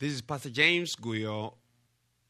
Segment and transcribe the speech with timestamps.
[0.00, 1.54] This is Pastor James Guyo,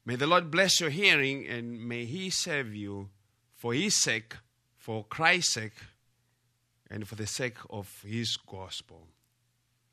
[0.04, 3.10] May the Lord bless your hearing and may He serve you
[3.54, 4.34] for His sake,
[4.76, 5.76] for Christ's sake,
[6.90, 9.06] and for the sake of His gospel.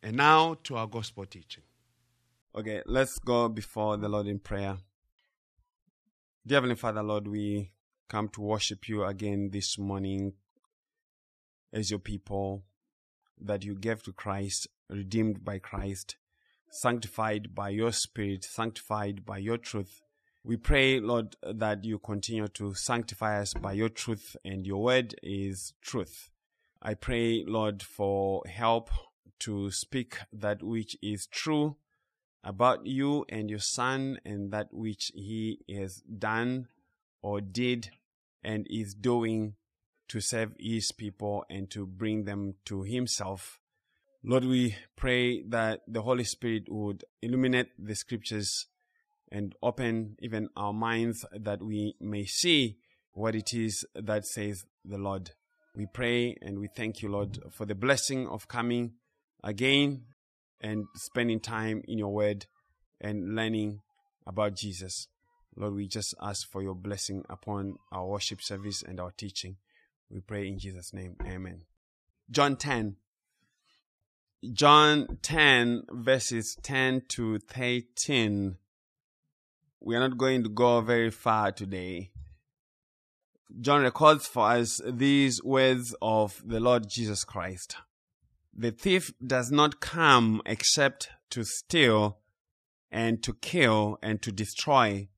[0.02, 1.64] And now to our gospel teaching.
[2.56, 4.78] Okay, let's go before the Lord in prayer.
[6.48, 7.74] Dear Heavenly Father, Lord, we
[8.08, 10.32] come to worship you again this morning
[11.74, 12.64] as your people
[13.38, 16.16] that you gave to Christ, redeemed by Christ,
[16.70, 20.02] sanctified by your Spirit, sanctified by your truth.
[20.42, 25.16] We pray, Lord, that you continue to sanctify us by your truth, and your word
[25.22, 26.30] is truth.
[26.82, 28.90] I pray, Lord, for help
[29.40, 31.76] to speak that which is true
[32.48, 36.66] about you and your son and that which he has done
[37.22, 37.90] or did
[38.42, 39.54] and is doing
[40.08, 43.60] to serve his people and to bring them to himself.
[44.24, 48.68] Lord, we pray that the Holy Spirit would illuminate the scriptures
[49.30, 52.78] and open even our minds that we may see
[53.12, 55.32] what it is that says the Lord.
[55.76, 58.94] We pray and we thank you, Lord, for the blessing of coming
[59.44, 60.06] again
[60.62, 62.46] and spending time in your word
[63.00, 63.82] and learning
[64.26, 65.08] about Jesus.
[65.56, 69.58] Lord, we just ask for your blessing upon our worship service and our teaching.
[70.10, 71.16] We pray in Jesus' name.
[71.26, 71.62] Amen.
[72.30, 72.98] John 10.
[74.54, 78.58] John 10, verses 10 to 13.
[79.82, 82.12] We are not going to go very far today.
[83.60, 87.78] John records for us these words of the Lord Jesus Christ.
[88.60, 92.18] The thief does not come except to steal
[92.90, 95.10] and to kill and to destroy.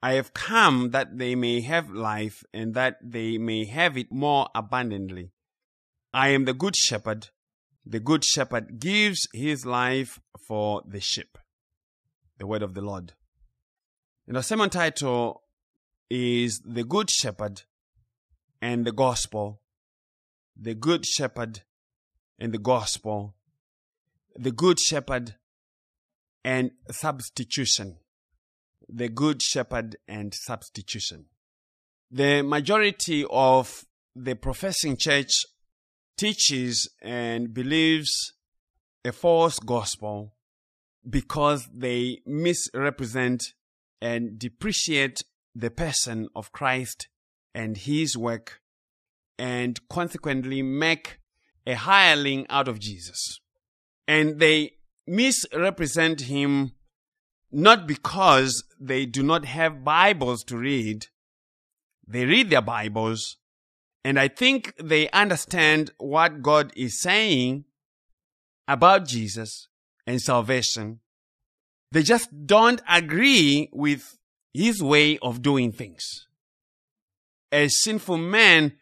[0.00, 4.48] I have come that they may have life and that they may have it more
[4.54, 5.32] abundantly.
[6.12, 7.30] I am the good shepherd.
[7.84, 11.36] The good shepherd gives his life for the sheep.
[12.38, 13.14] The word of the Lord.
[14.28, 15.42] And the sermon title
[16.08, 17.62] is The Good Shepherd
[18.62, 19.60] and the Gospel.
[20.56, 21.62] The Good Shepherd
[22.38, 23.34] and the Gospel.
[24.36, 25.36] The Good Shepherd
[26.44, 27.98] and substitution.
[28.88, 31.26] The Good Shepherd and substitution.
[32.10, 33.84] The majority of
[34.14, 35.32] the professing church
[36.16, 38.32] teaches and believes
[39.04, 40.34] a false gospel
[41.08, 43.42] because they misrepresent
[44.00, 45.22] and depreciate
[45.54, 47.08] the person of Christ
[47.54, 48.60] and his work
[49.38, 51.18] and consequently make
[51.66, 53.40] a hireling out of Jesus.
[54.06, 54.72] And they
[55.06, 56.72] misrepresent him
[57.50, 61.06] not because they do not have Bibles to read.
[62.06, 63.36] They read their Bibles,
[64.04, 67.64] and I think they understand what God is saying
[68.68, 69.68] about Jesus
[70.06, 71.00] and salvation.
[71.92, 74.18] They just don't agree with
[74.52, 76.26] his way of doing things.
[77.52, 78.74] A sinful men,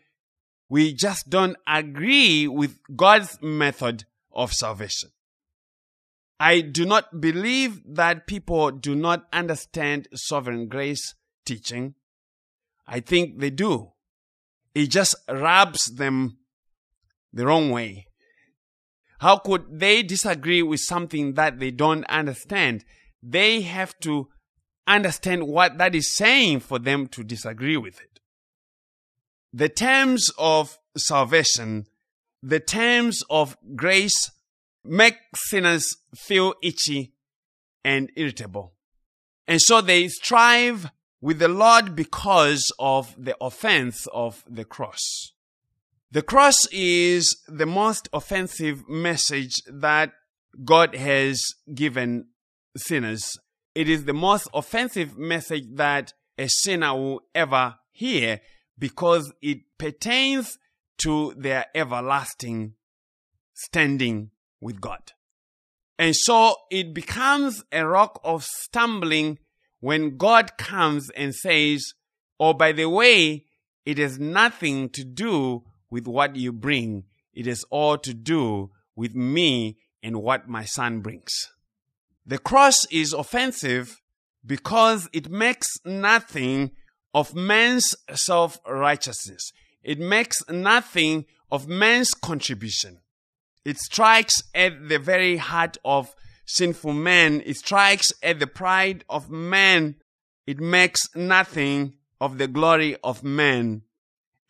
[0.73, 5.11] we just don't agree with God's method of salvation.
[6.41, 11.95] I do not believe that people do not understand sovereign grace teaching.
[12.87, 13.93] I think they do.
[14.75, 16.39] It just rubs them
[17.35, 18.07] the wrong way.
[19.19, 22.83] How could they disagree with something that they don't understand?
[23.23, 24.29] They have to
[24.87, 28.12] understand what that is saying for them to disagree with it.
[29.53, 31.87] The terms of salvation,
[32.43, 34.31] the terms of grace
[34.85, 37.13] make sinners feel itchy
[37.85, 38.73] and irritable.
[39.47, 40.91] And so they strive
[41.21, 45.33] with the Lord because of the offense of the cross.
[46.11, 50.13] The cross is the most offensive message that
[50.65, 51.41] God has
[51.75, 52.27] given
[52.77, 53.39] sinners.
[53.75, 58.41] It is the most offensive message that a sinner will ever hear
[58.79, 60.59] because it pertains
[60.99, 62.75] to their everlasting
[63.55, 64.31] standing
[64.61, 65.13] with God.
[65.99, 69.39] And so it becomes a rock of stumbling
[69.81, 71.93] when God comes and says,
[72.41, 73.47] Oh, by the way,
[73.85, 77.05] it has nothing to do with what you bring.
[77.35, 81.33] It has all to do with me and what my son brings.
[82.27, 84.01] The cross is offensive
[84.45, 86.73] because it makes nothing
[87.15, 89.53] of man's self righteousness.
[89.83, 93.01] It makes nothing of man's contribution.
[93.65, 96.15] It strikes at the very heart of
[96.47, 97.43] sinful man.
[97.45, 99.97] It strikes at the pride of man.
[100.47, 103.83] It makes nothing of the glory of man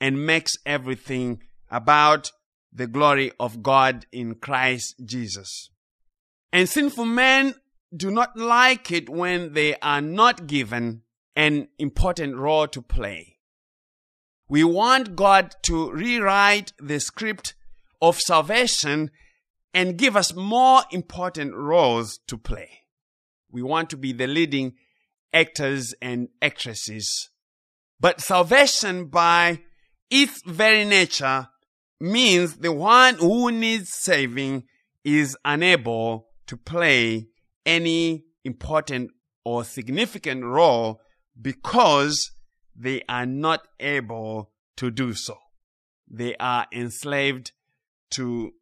[0.01, 2.33] and makes everything about
[2.73, 5.71] the glory of God in Christ Jesus.
[6.53, 7.55] And sinful men
[7.95, 11.02] do not like it when they are not given
[11.35, 13.39] an important role to play.
[14.49, 17.55] We want God to rewrite the script
[18.01, 19.11] of salvation
[19.73, 22.83] and give us more important roles to play.
[23.51, 24.75] We want to be the leading
[25.33, 27.31] actors and actresses.
[27.99, 29.61] But salvation by
[30.11, 31.49] its very nature
[32.01, 34.65] means the one who needs saving
[35.05, 37.29] is unable to play
[37.65, 39.11] any important
[39.45, 41.01] or significant role
[41.43, 42.31] because
[42.75, 45.37] they are not able to do so.
[46.09, 47.53] They are enslaved
[48.11, 48.53] to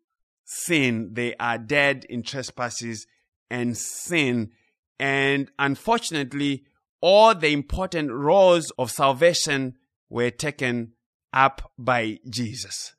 [0.44, 1.11] sin.
[1.12, 3.06] They are dead in trespasses
[3.50, 4.50] and sin.
[4.99, 6.65] And unfortunately,
[7.00, 9.76] all the important roles of salvation
[10.09, 10.93] were taken
[11.33, 12.94] up by Jesus.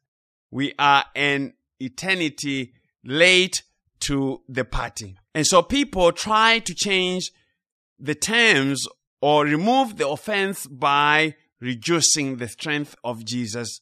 [0.49, 2.73] We are an eternity
[3.03, 3.63] late
[4.01, 5.17] to the party.
[5.33, 7.31] And so people try to change
[7.99, 8.85] the terms
[9.21, 13.81] or remove the offense by reducing the strength of Jesus.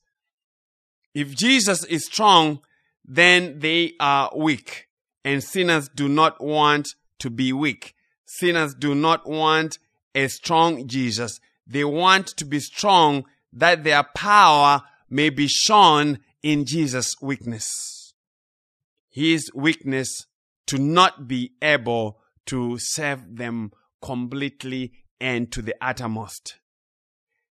[1.13, 2.59] If Jesus is strong,
[3.05, 4.87] then they are weak.
[5.23, 6.89] And sinners do not want
[7.19, 7.95] to be weak.
[8.25, 9.79] Sinners do not want
[10.13, 11.39] a strong Jesus.
[11.65, 18.13] They want to be strong that their power may be shown in Jesus' weakness.
[19.09, 20.27] His weakness
[20.67, 23.71] to not be able to serve them
[24.01, 26.55] completely and to the uttermost.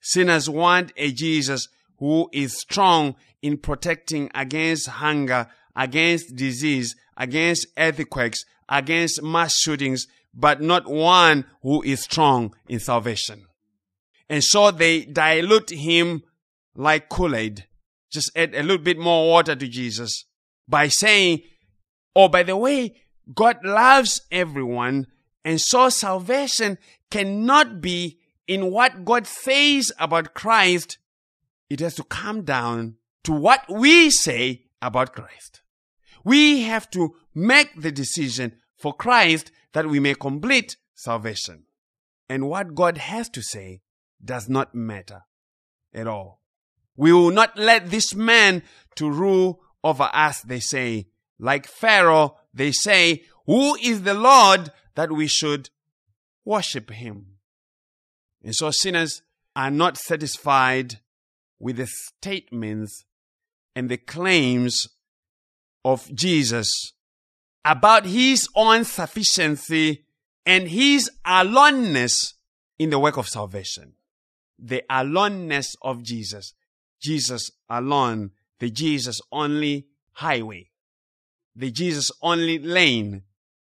[0.02, 1.68] Sinners want a Jesus
[2.00, 10.62] who is strong in protecting against hunger, against disease, against earthquakes, against mass shootings, but
[10.62, 13.46] not one who is strong in salvation.
[14.30, 16.24] And so they dilute him
[16.76, 17.68] like Kool-Aid.
[18.12, 20.26] Just add a little bit more water to Jesus
[20.68, 21.42] by saying,
[22.16, 22.96] Oh, by the way,
[23.34, 25.08] God loves everyone.
[25.46, 26.78] And so salvation
[27.12, 30.98] cannot be in what God says about Christ.
[31.70, 35.62] It has to come down to what we say about Christ.
[36.24, 41.64] We have to make the decision for Christ that we may complete salvation.
[42.28, 43.82] And what God has to say
[44.24, 45.24] does not matter
[45.94, 46.42] at all.
[46.96, 48.64] We will not let this man
[48.96, 51.08] to rule over us, they say.
[51.40, 55.70] Like Pharaoh, they say, who is the Lord that we should
[56.46, 57.38] worship him?
[58.44, 59.22] And so sinners
[59.56, 61.00] are not satisfied
[61.60, 63.06] with the statements
[63.76, 64.88] and the claims
[65.86, 66.94] of Jesus
[67.64, 70.06] about his own sufficiency
[70.46, 72.34] and his aloneness
[72.80, 73.94] in the work of salvation.
[74.58, 76.54] The aloneness of Jesus.
[77.00, 80.70] Jesus alone, the Jesus only highway,
[81.56, 83.24] the Jesus only lane,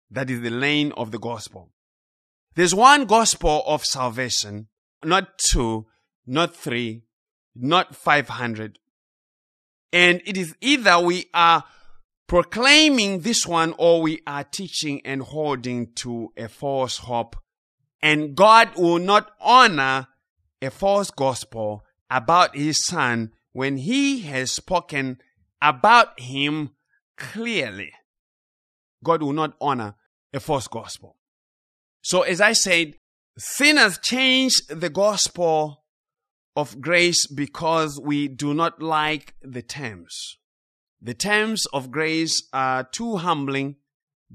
[0.10, 1.72] that is the lane of the gospel.
[2.56, 4.68] There's one gospel of salvation,
[5.04, 5.88] not two,
[6.26, 7.04] not three,
[7.54, 8.80] not 500.
[9.92, 11.66] And it is either we are
[12.28, 17.36] proclaiming this one or we are teaching and holding to a false hope.
[18.02, 20.08] And God will not honor
[20.62, 25.20] a false gospel about his son when he has spoken
[25.62, 26.72] about him
[27.18, 27.92] clearly.
[29.04, 29.96] God will not honor
[30.34, 31.18] a false gospel.
[32.06, 32.98] So as I said,
[33.36, 35.86] sinners change the gospel
[36.56, 40.38] of grace because we do not like the terms.
[41.02, 43.78] The terms of grace are too humbling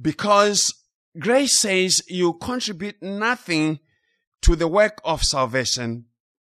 [0.03, 0.75] because
[1.17, 3.79] grace says you contribute nothing
[4.43, 6.07] to the work of salvation.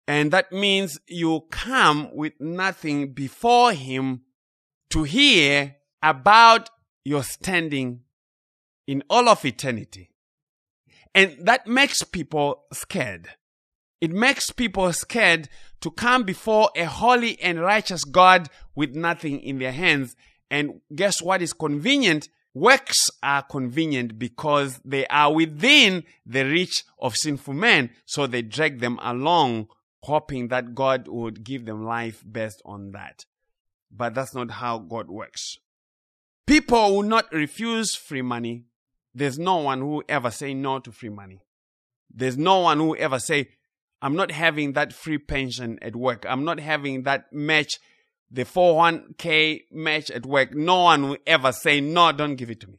[0.06, 4.20] And that means you come with nothing before Him
[4.90, 6.70] to hear about
[7.04, 8.02] your standing
[8.86, 10.12] in all of eternity.
[11.14, 13.28] And that makes people scared.
[14.00, 15.48] It makes people scared
[15.80, 20.14] to come before a holy and righteous God with nothing in their hands.
[20.50, 22.28] And guess what is convenient?
[22.58, 28.80] works are convenient because they are within the reach of sinful men, so they drag
[28.80, 29.68] them along,
[30.02, 33.24] hoping that God would give them life based on that.
[33.90, 35.58] But that's not how God works.
[36.46, 38.64] People will not refuse free money.
[39.14, 41.40] There's no one who ever say no to free money.
[42.10, 43.48] There's no one who ever say,
[44.00, 46.24] I'm not having that free pension at work.
[46.28, 47.78] I'm not having that match,
[48.30, 50.54] the 401k match at work.
[50.54, 52.78] No one will ever say, no, don't give it to me.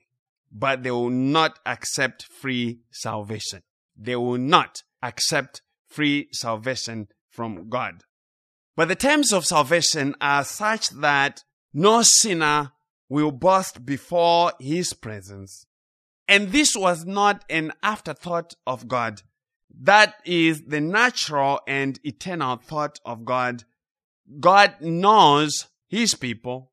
[0.51, 3.61] But they will not accept free salvation.
[3.97, 8.03] They will not accept free salvation from God.
[8.75, 11.43] But the terms of salvation are such that
[11.73, 12.71] no sinner
[13.09, 15.65] will boast before his presence.
[16.29, 19.23] And this was not an afterthought of God.
[19.81, 23.63] That is the natural and eternal thought of God.
[24.39, 26.71] God knows his people.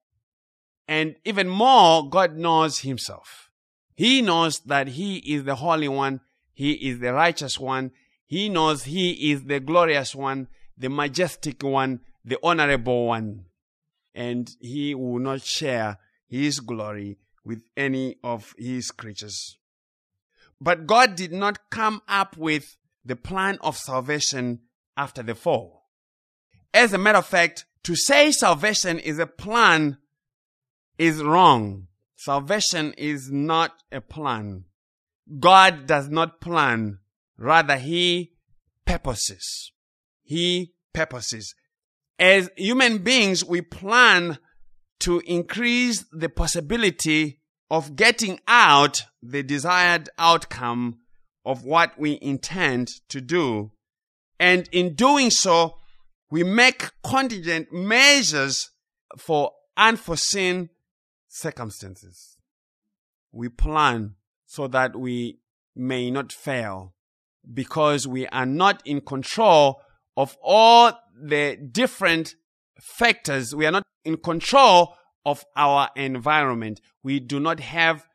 [0.87, 3.49] And even more, God knows himself.
[3.95, 6.21] He knows that he is the Holy One.
[6.53, 7.93] He is the righteous one.
[8.27, 13.47] He knows he is the glorious one, the majestic one, the honorable one.
[14.15, 15.99] And he will not share
[16.29, 19.57] his glory with any of his creatures.
[20.61, 24.63] But God did not come up with the plan of salvation
[24.97, 25.85] after the fall.
[26.75, 29.99] As a matter of fact, to say salvation is a plan
[30.99, 31.87] is wrong.
[32.17, 34.65] Salvation is not a plan.
[35.39, 36.99] God does not plan.
[37.39, 38.33] Rather, He
[38.85, 39.71] purposes.
[40.25, 41.55] He purposes.
[42.19, 44.39] As human beings, we plan
[45.01, 50.99] to increase the possibility of getting out the desired outcome
[51.45, 53.73] of what we intend to do.
[54.39, 55.77] And in doing so,
[56.31, 58.71] we make contingent measures
[59.17, 60.71] for unforeseen
[61.29, 62.37] circumstances.
[63.33, 64.15] We plan
[64.47, 65.41] so that we
[65.75, 66.95] may not fail
[67.53, 69.81] because we are not in control
[70.17, 72.35] of all the different
[72.81, 73.55] factors.
[73.55, 76.81] We are not in control of our environment.
[77.03, 78.07] We do not have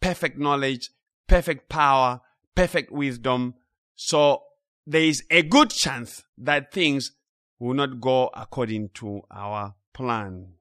[0.00, 0.90] perfect knowledge,
[1.28, 2.20] perfect power,
[2.54, 3.54] perfect wisdom.
[3.96, 4.42] So
[4.86, 7.12] there is a good chance that things
[7.58, 10.54] will not go according to our plan.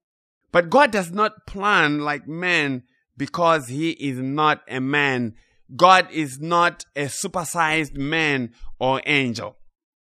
[0.52, 2.84] But God does not plan like man
[3.18, 5.36] because he is not a man.
[5.76, 9.58] God is not a supersized man or angel.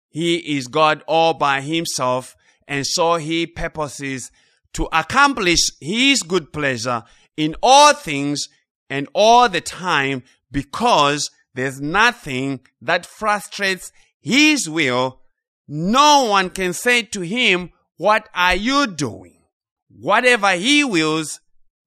[0.08, 2.36] He is God all by himself
[2.72, 4.30] and so he purposes
[4.72, 7.02] to accomplish his good pleasure
[7.36, 8.48] in all things
[8.88, 15.20] and all the time because there's nothing that frustrates his will.
[15.68, 19.42] No one can say to him, what are you doing?
[19.90, 21.40] Whatever he wills,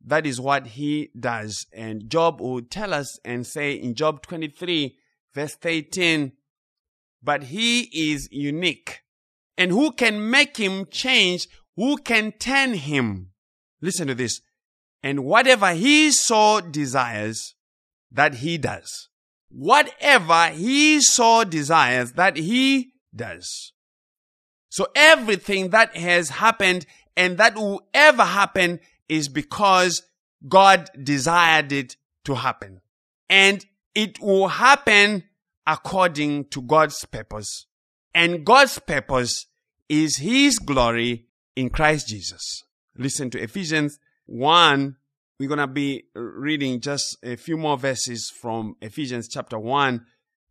[0.05, 1.65] that is what he does.
[1.73, 4.95] And Job will tell us and say in Job 23
[5.33, 6.33] verse 18,
[7.23, 9.01] but he is unique.
[9.57, 11.47] And who can make him change?
[11.75, 13.31] Who can turn him?
[13.81, 14.41] Listen to this.
[15.03, 17.55] And whatever he so desires,
[18.11, 19.09] that he does.
[19.49, 23.73] Whatever he so desires, that he does.
[24.69, 26.85] So everything that has happened
[27.15, 30.01] and that will ever happen is because
[30.47, 31.95] God desired it
[32.25, 32.81] to happen.
[33.29, 35.23] And it will happen
[35.65, 37.67] according to God's purpose.
[38.15, 39.45] And God's purpose
[39.89, 42.63] is His glory in Christ Jesus.
[42.97, 44.95] Listen to Ephesians 1.
[45.37, 50.05] We're going to be reading just a few more verses from Ephesians chapter 1,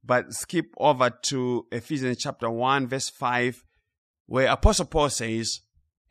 [0.04, 3.64] but skip over to Ephesians chapter 1, verse 5,
[4.26, 5.60] where Apostle Paul says,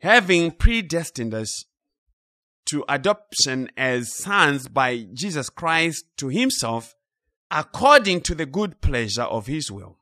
[0.00, 1.66] having predestined us
[2.66, 6.96] to adoption as sons by Jesus Christ to himself,
[7.48, 9.98] according to the good pleasure of his will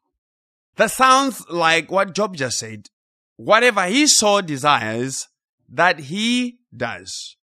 [0.76, 2.88] that sounds like what Job just said.
[3.36, 5.28] Whatever he so desires,
[5.68, 7.36] that he does.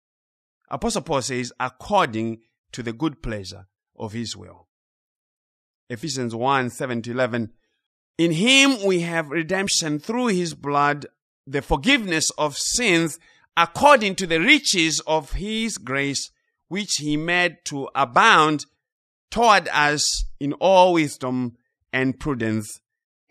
[0.68, 2.40] Apostle Paul says, according
[2.72, 3.66] to the good pleasure
[3.96, 4.66] of his will.
[5.88, 7.52] Ephesians 1 7 to 11.
[8.18, 11.06] In him we have redemption through his blood,
[11.46, 13.18] the forgiveness of sins,
[13.56, 16.30] according to the riches of his grace,
[16.68, 18.66] which he made to abound
[19.30, 21.56] toward us in all wisdom
[21.92, 22.80] and prudence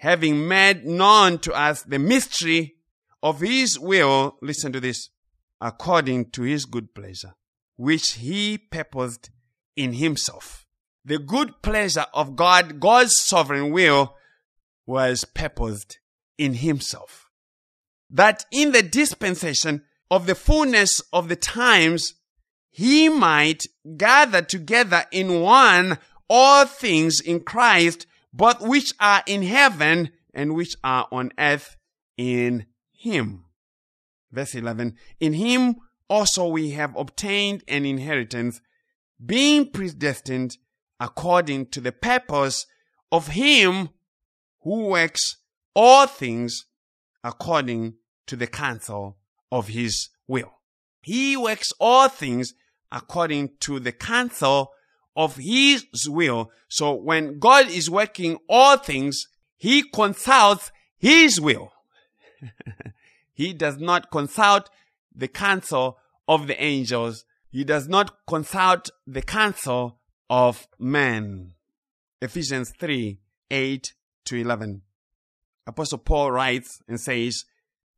[0.06, 2.76] having made known to us the mystery
[3.24, 5.10] of his will, listen to this,
[5.60, 7.34] according to his good pleasure,
[7.76, 9.32] which he purposed
[9.76, 10.68] in himself.
[11.04, 14.16] The good pleasure of God, God's sovereign will,
[14.86, 15.98] was purposed
[16.38, 17.32] in himself.
[18.08, 22.14] That in the dispensation of the fullness of the times,
[22.70, 23.64] he might
[23.98, 25.98] gather together in one
[26.30, 31.78] all things in Christ, both which are in heaven and which are on earth
[32.18, 33.46] in him.
[34.30, 34.98] Verse 11.
[35.22, 35.76] In him
[36.10, 38.60] also we have obtained an inheritance,
[39.26, 40.58] being predestined
[41.00, 42.66] according to the purpose
[43.10, 43.90] of him
[44.64, 45.38] who works
[45.74, 46.66] all things
[47.24, 47.94] according
[48.28, 49.18] to the counsel
[49.50, 50.52] of his will.
[51.02, 52.54] He works all things
[52.92, 54.72] according to the counsel
[55.16, 56.52] of his will.
[56.68, 61.72] So when God is working all things, he consults his will.
[63.34, 64.70] he does not consult
[65.14, 67.26] the counsel of the angels.
[67.50, 71.54] He does not consult the counsel of men.
[72.22, 73.20] Ephesians 3
[73.52, 73.94] 8
[74.26, 74.82] to 11.
[75.68, 77.46] Apostle Paul writes and says,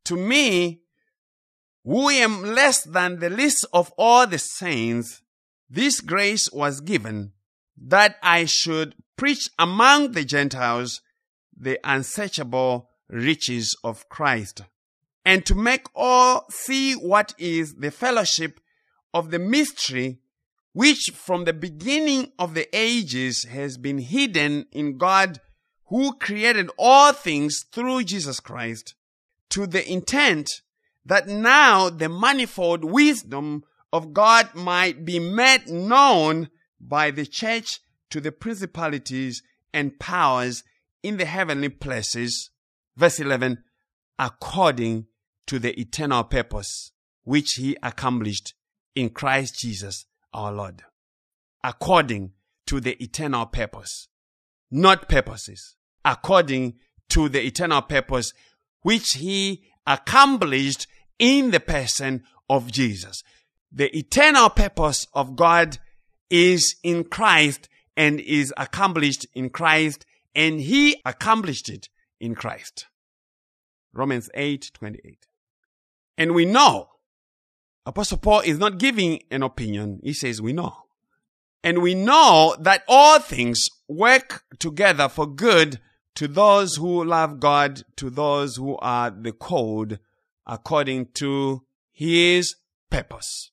[0.04, 0.80] To me,
[1.84, 5.22] who am less than the least of all the saints,
[5.70, 7.32] this grace was given
[7.76, 11.00] that I should preach among the Gentiles
[11.56, 14.62] the unsearchable riches of Christ,
[15.24, 18.60] and to make all see what is the fellowship
[19.12, 20.18] of the mystery
[20.72, 25.40] which from the beginning of the ages has been hidden in God
[25.86, 28.94] who created all things through Jesus Christ,
[29.50, 30.62] to the intent
[31.04, 36.48] that now the manifold wisdom of God might be made known
[36.80, 37.80] by the church
[38.10, 39.42] to the principalities
[39.72, 40.64] and powers
[41.02, 42.50] in the heavenly places.
[42.96, 43.62] Verse 11,
[44.18, 45.06] according
[45.46, 46.92] to the eternal purpose
[47.22, 48.54] which he accomplished
[48.94, 50.82] in Christ Jesus our Lord.
[51.62, 52.32] According
[52.66, 54.08] to the eternal purpose,
[54.70, 56.74] not purposes, according
[57.10, 58.32] to the eternal purpose
[58.82, 60.86] which he accomplished
[61.18, 63.22] in the person of Jesus.
[63.72, 65.78] The eternal purpose of God
[66.30, 71.88] is in Christ and is accomplished in Christ and he accomplished it
[72.20, 72.86] in Christ.
[73.92, 75.26] Romans 8, 28.
[76.16, 76.88] And we know
[77.88, 80.00] Apostle Paul is not giving an opinion.
[80.02, 80.74] He says we know.
[81.64, 85.80] And we know that all things work together for good
[86.16, 89.98] to those who love God, to those who are the called
[90.46, 92.56] according to his
[92.90, 93.50] purpose.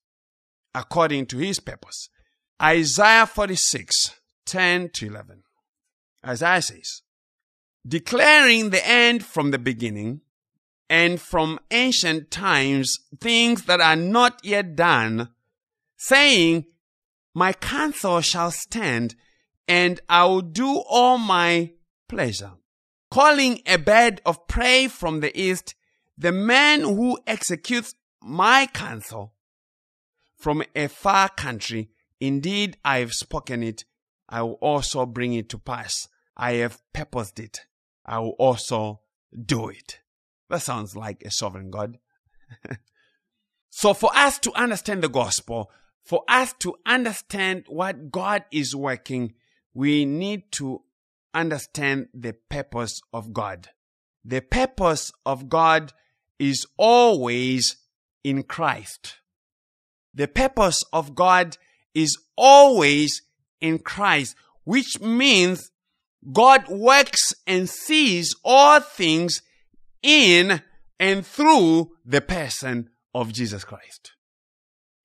[0.75, 2.09] According to his purpose.
[2.61, 5.43] Isaiah 46, 10 to 11.
[6.25, 7.01] Isaiah says,
[7.88, 10.19] declaring the end from the beginning
[10.89, 15.29] and from ancient times things that are not yet done,
[15.97, 16.65] saying,
[17.33, 19.15] My counsel shall stand,
[19.69, 21.71] and I will do all my
[22.09, 22.51] pleasure.
[23.09, 25.73] Calling a bird of prey from the east,
[26.17, 29.35] the man who executes my counsel
[30.38, 33.86] from a far country, indeed I have spoken it,
[34.28, 36.08] I will also bring it to pass.
[36.36, 37.62] I have purposed it,
[38.06, 39.02] I will also
[39.34, 40.00] do it.
[40.50, 41.98] That sounds like a sovereign God.
[43.69, 45.71] so, for us to understand the gospel,
[46.04, 49.34] for us to understand what God is working,
[49.74, 50.84] we need to
[51.34, 53.69] understand the purpose of God.
[54.24, 55.93] The purpose of God
[56.39, 57.78] is always
[58.24, 59.17] in Christ.
[60.15, 61.58] The purpose of God
[61.93, 63.21] is always
[63.60, 65.71] in Christ, which means
[66.32, 69.41] God works and sees all things
[70.01, 70.62] in
[70.99, 74.13] and through the person of Jesus Christ.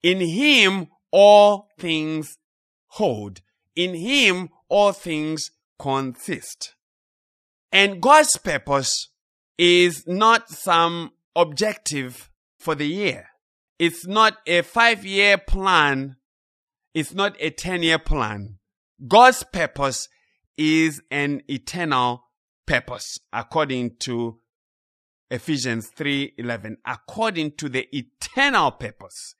[0.03, 2.39] In Him, all things
[2.87, 3.41] hold.
[3.75, 6.75] In Him, all things consist.
[7.73, 9.09] And God's purpose
[9.59, 13.30] is not some objective for the year.
[13.81, 16.17] It's not a five year plan.
[16.93, 18.59] It's not a 10 year plan.
[19.09, 20.07] God's purpose
[20.59, 22.25] is an eternal
[22.67, 24.39] purpose according to
[25.31, 29.35] Ephesians 3:11 according to the eternal purpose.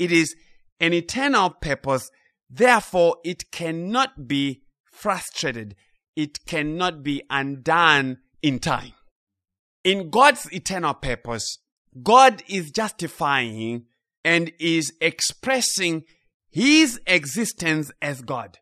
[0.00, 0.34] It is
[0.80, 2.10] an eternal purpose,
[2.50, 5.76] therefore it cannot be frustrated.
[6.16, 8.94] It cannot be undone in time.
[9.84, 11.58] In God's eternal purpose,
[12.02, 13.86] God is justifying
[14.24, 16.04] and is expressing
[16.50, 18.58] his existence as God.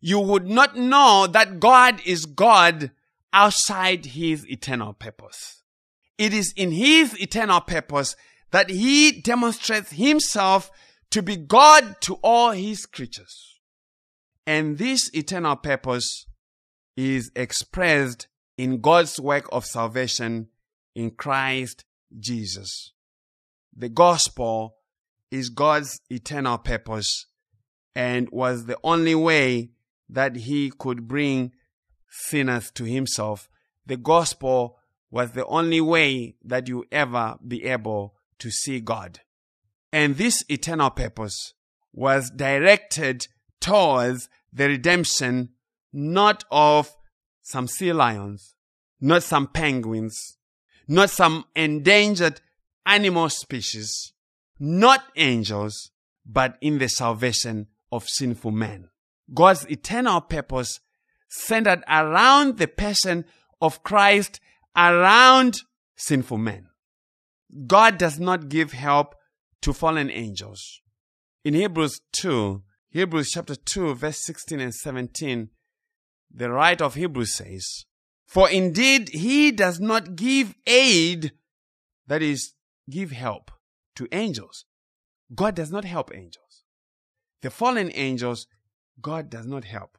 [0.00, 2.90] You would not know that God is God
[3.32, 5.62] outside his eternal purpose.
[6.18, 8.16] It is in his eternal purpose
[8.50, 10.70] that he demonstrates himself
[11.10, 13.58] to be God to all his creatures.
[14.46, 16.26] And this eternal purpose
[16.96, 18.26] is expressed
[18.58, 20.48] in God's work of salvation
[20.94, 21.84] in Christ
[22.18, 22.92] Jesus.
[23.76, 24.76] The gospel
[25.30, 27.26] is God's eternal purpose
[27.94, 29.70] and was the only way
[30.08, 31.52] that he could bring
[32.08, 33.48] sinners to himself.
[33.86, 34.78] The gospel
[35.10, 39.20] was the only way that you ever be able to see God.
[39.92, 41.54] And this eternal purpose
[41.92, 43.26] was directed
[43.60, 45.50] towards the redemption
[45.92, 46.94] not of
[47.42, 48.54] some sea lions,
[49.00, 50.36] not some penguins,
[50.90, 52.40] not some endangered
[52.84, 54.12] animal species,
[54.58, 55.92] not angels,
[56.26, 58.88] but in the salvation of sinful men.
[59.32, 60.80] God's eternal purpose
[61.28, 63.24] centered around the person
[63.60, 64.40] of Christ,
[64.76, 65.60] around
[65.94, 66.66] sinful men.
[67.68, 69.14] God does not give help
[69.62, 70.80] to fallen angels.
[71.44, 75.50] In Hebrews 2, Hebrews chapter 2, verse 16 and 17,
[76.34, 77.84] the writer of Hebrews says,
[78.30, 81.32] For indeed he does not give aid,
[82.06, 82.52] that is,
[82.88, 83.50] give help
[83.96, 84.66] to angels.
[85.34, 86.62] God does not help angels.
[87.42, 88.46] The fallen angels,
[89.02, 89.98] God does not help.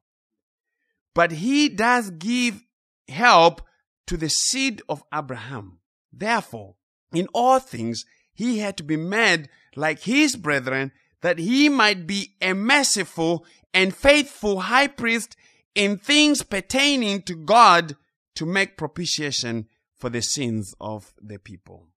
[1.13, 2.63] But he does give
[3.09, 3.63] help
[4.07, 5.79] to the seed of Abraham.
[6.13, 6.75] Therefore,
[7.13, 12.35] in all things, he had to be made like his brethren that he might be
[12.41, 15.35] a merciful and faithful high priest
[15.75, 17.97] in things pertaining to God
[18.35, 21.87] to make propitiation for the sins of the people.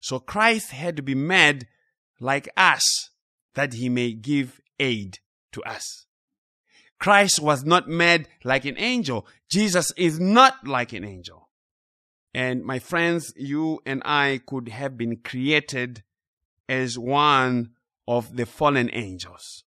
[0.00, 1.66] So Christ had to be made
[2.18, 3.10] like us
[3.54, 5.18] that he may give aid
[5.52, 6.06] to us.
[6.98, 9.26] Christ was not made like an angel.
[9.50, 11.48] Jesus is not like an angel.
[12.32, 16.02] And my friends, you and I could have been created
[16.68, 17.70] as one
[18.06, 19.64] of the fallen angels.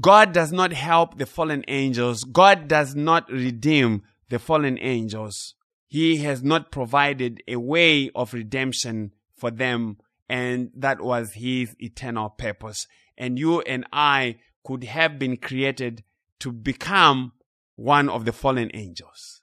[0.00, 2.24] God does not help the fallen angels.
[2.24, 5.54] God does not redeem the fallen angels.
[5.86, 12.28] He has not provided a way of redemption for them, and that was His eternal
[12.30, 12.86] purpose.
[13.16, 16.04] And you and I could have been created
[16.40, 17.32] to become
[17.76, 19.40] one of the fallen angels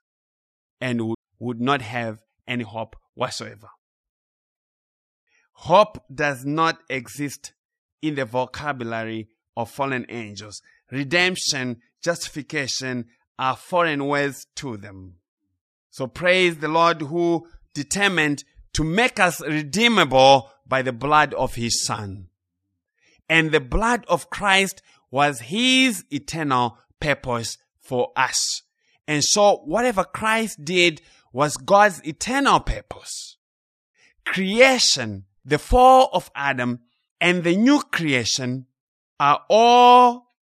[0.80, 3.70] and would not have any hope whatsoever.
[5.54, 7.54] Hope does not exist
[8.02, 10.62] in the vocabulary of fallen angels.
[10.92, 13.06] Redemption, justification
[13.38, 15.16] are foreign words to them.
[15.90, 18.44] So praise the Lord who determined
[18.74, 22.28] to make us redeemable by the blood of his son.
[23.30, 28.62] And the blood of Christ was his eternal purpose for us.
[29.08, 33.38] And so whatever Christ did was God's eternal purpose.
[34.26, 36.80] Creation, the fall of Adam,
[37.22, 38.66] and the new creation
[39.20, 40.34] are all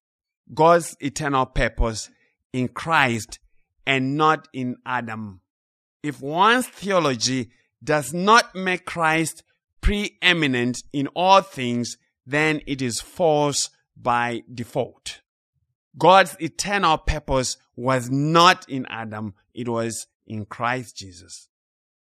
[0.53, 2.09] God's eternal purpose
[2.53, 3.39] in Christ
[3.85, 5.41] and not in Adam.
[6.01, 7.49] If one's theology
[7.83, 9.43] does not make Christ
[9.81, 15.21] preeminent in all things, then it is false by default.
[15.97, 21.49] God's eternal purpose was not in Adam, it was in Christ Jesus.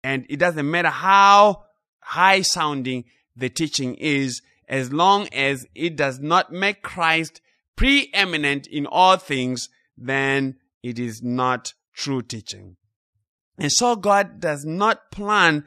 [0.03, 1.65] And it doesn't matter how
[2.01, 3.05] high sounding
[3.37, 7.41] the teaching is, as long as it does not make Christ
[7.77, 12.77] preeminent in all things, then it is not true teaching.
[13.59, 15.65] And so God does not plan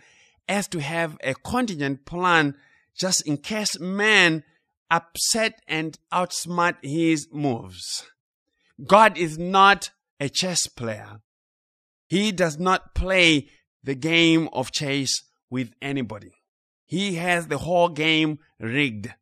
[0.47, 2.55] as to have a contingent plan
[2.97, 4.43] just in case man
[4.89, 8.05] upset and outsmart his moves.
[8.85, 11.21] God is not a chess player.
[12.07, 13.47] He does not play
[13.83, 15.11] the game of chess
[15.49, 16.33] with anybody.
[16.85, 19.13] He has the whole game rigged.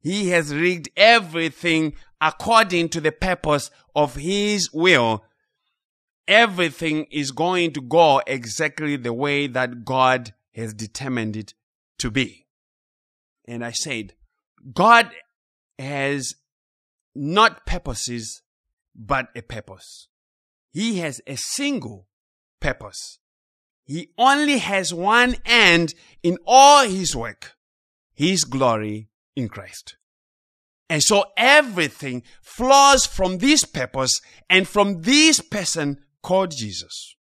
[0.00, 1.94] He has rigged everything
[2.24, 5.22] according to the purpose of His will.
[6.26, 11.52] Everything is going to go exactly the way that God has determined it
[11.98, 12.46] to be.
[13.46, 14.14] And I said,
[14.72, 15.10] God
[15.78, 16.34] has
[17.14, 18.42] not purposes,
[18.96, 20.08] but a purpose.
[20.72, 22.08] He has a single
[22.58, 23.18] purpose.
[23.84, 27.52] He only has one end in all his work.
[28.14, 29.96] His glory in Christ.
[30.88, 34.20] And so everything flows from this purpose
[34.50, 37.16] and from this person called Jesus.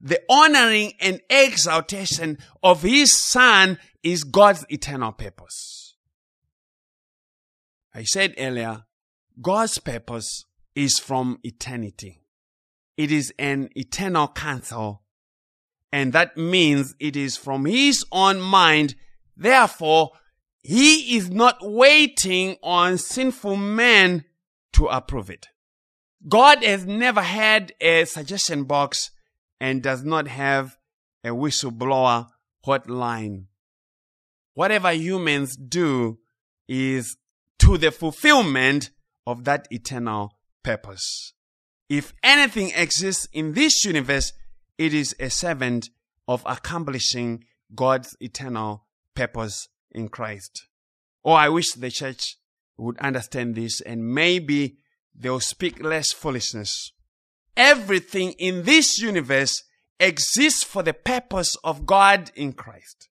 [0.00, 5.94] The honoring and exaltation of his son is God's eternal purpose.
[7.94, 8.84] I said earlier,
[9.40, 12.22] God's purpose is from eternity.
[12.96, 15.02] It is an eternal counsel.
[15.92, 18.94] And that means it is from his own mind.
[19.36, 20.12] Therefore,
[20.62, 24.24] he is not waiting on sinful men
[24.74, 25.48] to approve it.
[26.28, 29.10] God has never had a suggestion box
[29.60, 30.76] and does not have
[31.24, 32.28] a whistleblower
[32.64, 33.46] hotline.
[34.54, 36.18] Whatever humans do
[36.68, 37.16] is
[37.58, 38.90] to the fulfillment
[39.26, 41.32] of that eternal purpose.
[41.88, 44.32] If anything exists in this universe,
[44.78, 45.88] it is a servant
[46.28, 47.44] of accomplishing
[47.74, 50.66] God's eternal purpose in Christ.
[51.24, 52.36] Oh, I wish the church
[52.76, 54.78] would understand this and maybe
[55.14, 56.92] they'll speak less foolishness.
[57.56, 59.62] Everything in this universe
[60.00, 63.08] exists for the purpose of God in Christ.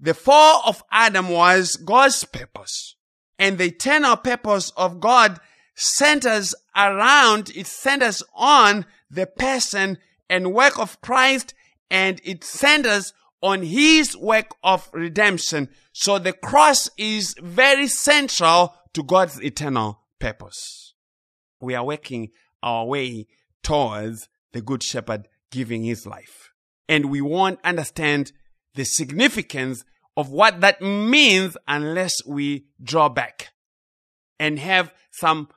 [0.00, 2.96] The fall of Adam was God's purpose
[3.38, 5.40] and the eternal purpose of God
[5.74, 11.54] centers around, it centers on the person and work of Christ
[11.90, 15.68] and it centers on his work of redemption.
[15.92, 20.94] So the cross is very central to God's eternal purpose.
[21.60, 22.30] We are working
[22.62, 23.26] our way
[23.62, 26.50] towards the good shepherd giving his life.
[26.88, 28.32] And we won't understand
[28.74, 29.84] the significance
[30.16, 33.52] of what that means unless we draw back
[34.38, 35.48] and have some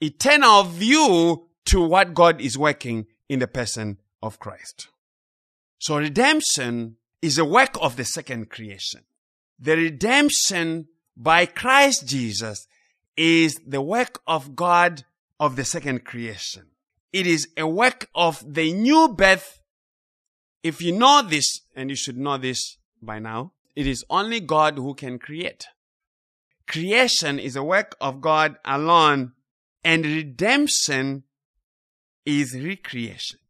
[0.00, 4.88] eternal view to what God is working in the person of Christ.
[5.78, 9.02] So redemption is a work of the second creation.
[9.60, 12.66] The redemption by Christ Jesus
[13.16, 15.04] is the work of God
[15.38, 16.66] of the second creation.
[17.12, 19.60] It is a work of the new birth.
[20.62, 24.76] If you know this, and you should know this by now, it is only God
[24.76, 25.66] who can create.
[26.66, 29.32] Creation is a work of God alone,
[29.84, 31.24] and redemption
[32.24, 33.40] is recreation.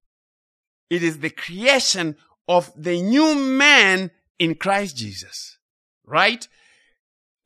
[0.88, 2.16] It is the creation
[2.48, 5.58] of the new man in Christ Jesus.
[6.10, 6.46] Right?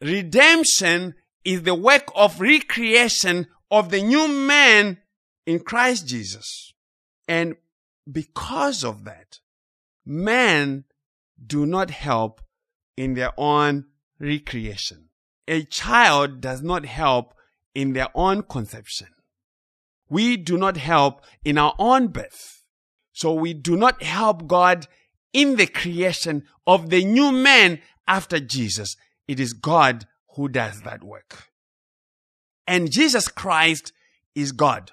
[0.01, 4.99] Redemption is the work of recreation of the new man
[5.47, 6.73] in Christ Jesus.
[7.29, 7.57] And
[8.11, 9.41] because of that,
[10.05, 10.85] men
[11.45, 12.41] do not help
[12.97, 13.87] in their own
[14.19, 15.09] recreation.
[15.47, 17.35] A child does not help
[17.75, 19.09] in their own conception.
[20.09, 22.63] We do not help in our own birth.
[23.13, 24.87] So we do not help God
[25.33, 28.97] in the creation of the new man after Jesus.
[29.27, 31.49] It is God who does that work.
[32.67, 33.93] And Jesus Christ
[34.35, 34.91] is God.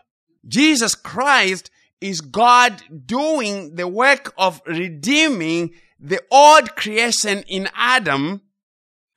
[0.48, 1.70] Jesus Christ
[2.00, 8.42] is God doing the work of redeeming the old creation in Adam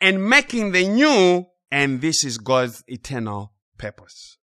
[0.00, 1.46] and making the new.
[1.70, 4.36] And this is God's eternal purpose.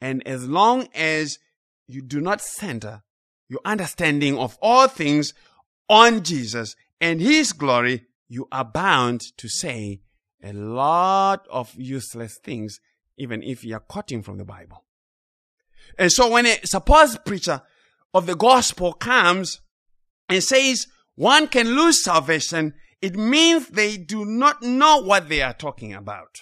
[0.00, 1.38] And as long as
[1.86, 3.02] you do not center
[3.48, 5.34] your understanding of all things
[5.88, 10.00] on Jesus and his glory, you are bound to say
[10.42, 12.80] a lot of useless things,
[13.16, 14.84] even if you are quoting from the Bible.
[15.98, 17.62] And so when a supposed preacher
[18.12, 19.60] of the gospel comes
[20.28, 25.52] and says one can lose salvation, it means they do not know what they are
[25.52, 26.40] talking about.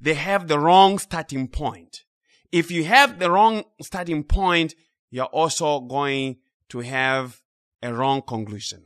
[0.00, 2.04] They have the wrong starting point.
[2.50, 4.74] If you have the wrong starting point,
[5.10, 6.38] you're also going
[6.70, 7.42] to have
[7.82, 8.84] a wrong conclusion.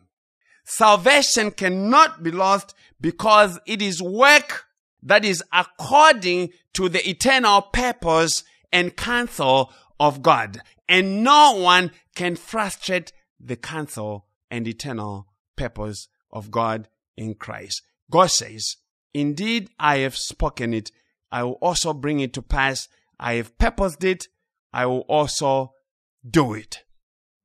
[0.64, 4.64] Salvation cannot be lost because it is work
[5.02, 10.60] that is according to the eternal purpose and counsel of God.
[10.88, 17.82] And no one can frustrate the counsel and eternal purpose of God in Christ.
[18.10, 18.76] God says,
[19.12, 20.90] Indeed, I have spoken it.
[21.30, 22.88] I will also bring it to pass.
[23.18, 24.28] I have purposed it.
[24.72, 25.74] I will also
[26.28, 26.84] do it.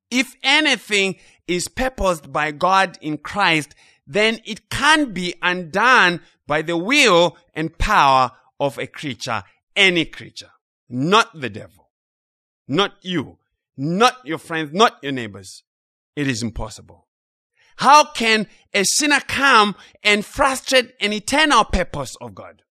[0.10, 1.18] If anything
[1.50, 3.74] is purposed by God in Christ,
[4.06, 9.44] then it can be undone by the will and power of a creature,
[9.76, 10.52] any creature,
[10.88, 11.90] not the devil,
[12.68, 13.38] not you,
[13.76, 15.64] not your friends, not your neighbors.
[16.16, 17.08] It is impossible.
[17.78, 22.64] How can a sinner come and frustrate an eternal purpose of God?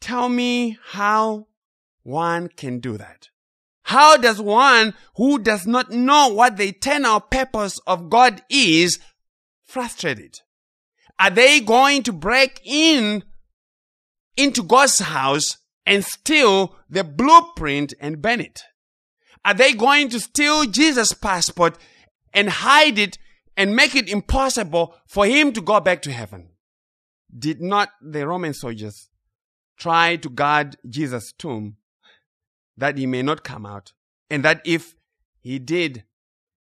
[0.00, 1.46] Tell me how
[2.02, 3.30] one can do that.
[3.84, 8.98] How does one who does not know what the eternal purpose of God is
[9.62, 10.40] frustrate it?
[11.18, 13.24] Are they going to break in
[14.36, 18.62] into God's house and steal the blueprint and burn it?
[19.44, 21.76] Are they going to steal Jesus' passport
[22.32, 23.18] and hide it
[23.54, 26.48] and make it impossible for him to go back to heaven?
[27.38, 29.10] Did not the Roman soldiers
[29.76, 31.76] try to guard Jesus' tomb
[32.76, 33.92] that he may not come out.
[34.30, 34.94] And that if
[35.40, 36.04] he did,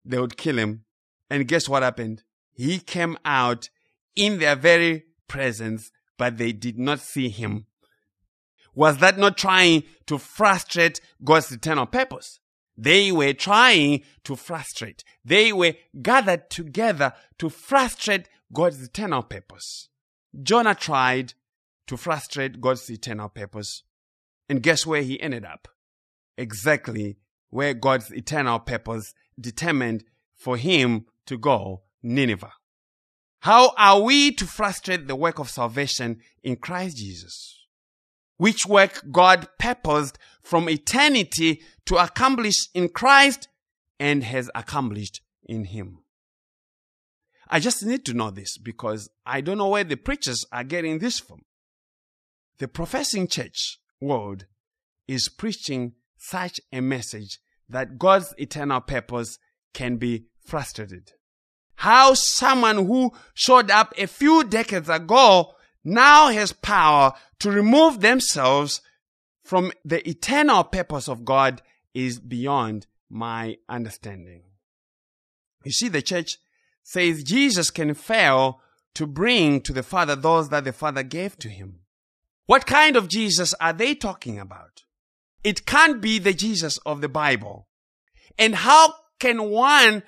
[0.05, 0.85] they would kill him.
[1.29, 2.23] And guess what happened?
[2.51, 3.69] He came out
[4.15, 7.65] in their very presence, but they did not see him.
[8.75, 12.39] Was that not trying to frustrate God's eternal purpose?
[12.75, 15.03] They were trying to frustrate.
[15.23, 19.89] They were gathered together to frustrate God's eternal purpose.
[20.41, 21.33] Jonah tried
[21.87, 23.83] to frustrate God's eternal purpose.
[24.49, 25.67] And guess where he ended up?
[26.37, 27.17] Exactly
[27.49, 32.53] where God's eternal purpose determined for him to go, Nineveh.
[33.39, 37.59] How are we to frustrate the work of salvation in Christ Jesus?
[38.37, 43.47] Which work God purposed from eternity to accomplish in Christ
[43.99, 45.99] and has accomplished in Him.
[47.49, 50.99] I just need to know this because I don't know where the preachers are getting
[50.99, 51.43] this from.
[52.57, 54.45] The professing church world
[55.07, 55.93] is preaching
[56.23, 59.39] such a message that God's eternal purpose
[59.73, 61.11] can be frustrated.
[61.75, 68.81] How someone who showed up a few decades ago now has power to remove themselves
[69.43, 71.61] from the eternal purpose of God
[71.93, 74.43] is beyond my understanding.
[75.65, 76.37] You see, the church
[76.83, 78.61] says Jesus can fail
[78.93, 81.79] to bring to the Father those that the Father gave to him.
[82.45, 84.82] What kind of Jesus are they talking about?
[85.43, 87.67] It can't be the Jesus of the Bible.
[88.37, 90.03] And how can one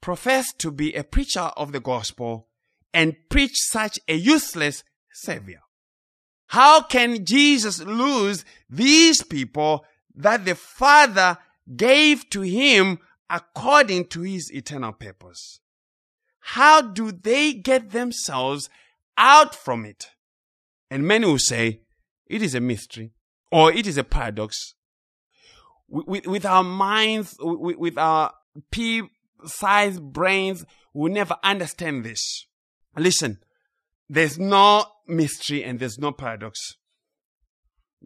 [0.00, 2.48] profess to be a preacher of the gospel
[2.92, 5.60] and preach such a useless savior?
[6.48, 9.84] How can Jesus lose these people
[10.16, 11.38] that the Father
[11.76, 15.60] gave to him according to his eternal purpose?
[16.40, 18.68] How do they get themselves
[19.16, 20.06] out from it?
[20.90, 21.82] And many will say,
[22.26, 23.12] it is a mystery
[23.50, 24.74] or it is a paradox.
[25.88, 28.32] With, with our minds, with, with our
[28.70, 32.46] pea-sized brains, we'll never understand this.
[32.96, 33.38] Listen,
[34.08, 36.76] there's no mystery and there's no paradox.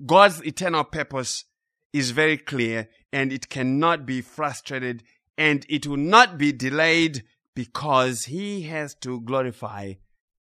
[0.05, 1.45] God's eternal purpose
[1.93, 5.03] is very clear and it cannot be frustrated
[5.39, 7.23] and it will not be delayed
[7.55, 9.95] because he has to glorify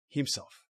[0.09, 0.64] himself.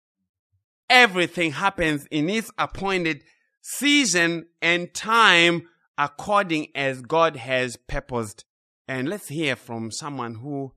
[0.90, 3.24] Everything happens in its appointed
[3.64, 5.64] season and time
[5.98, 8.46] according as God has purposed.
[8.88, 10.74] And let's hear from someone who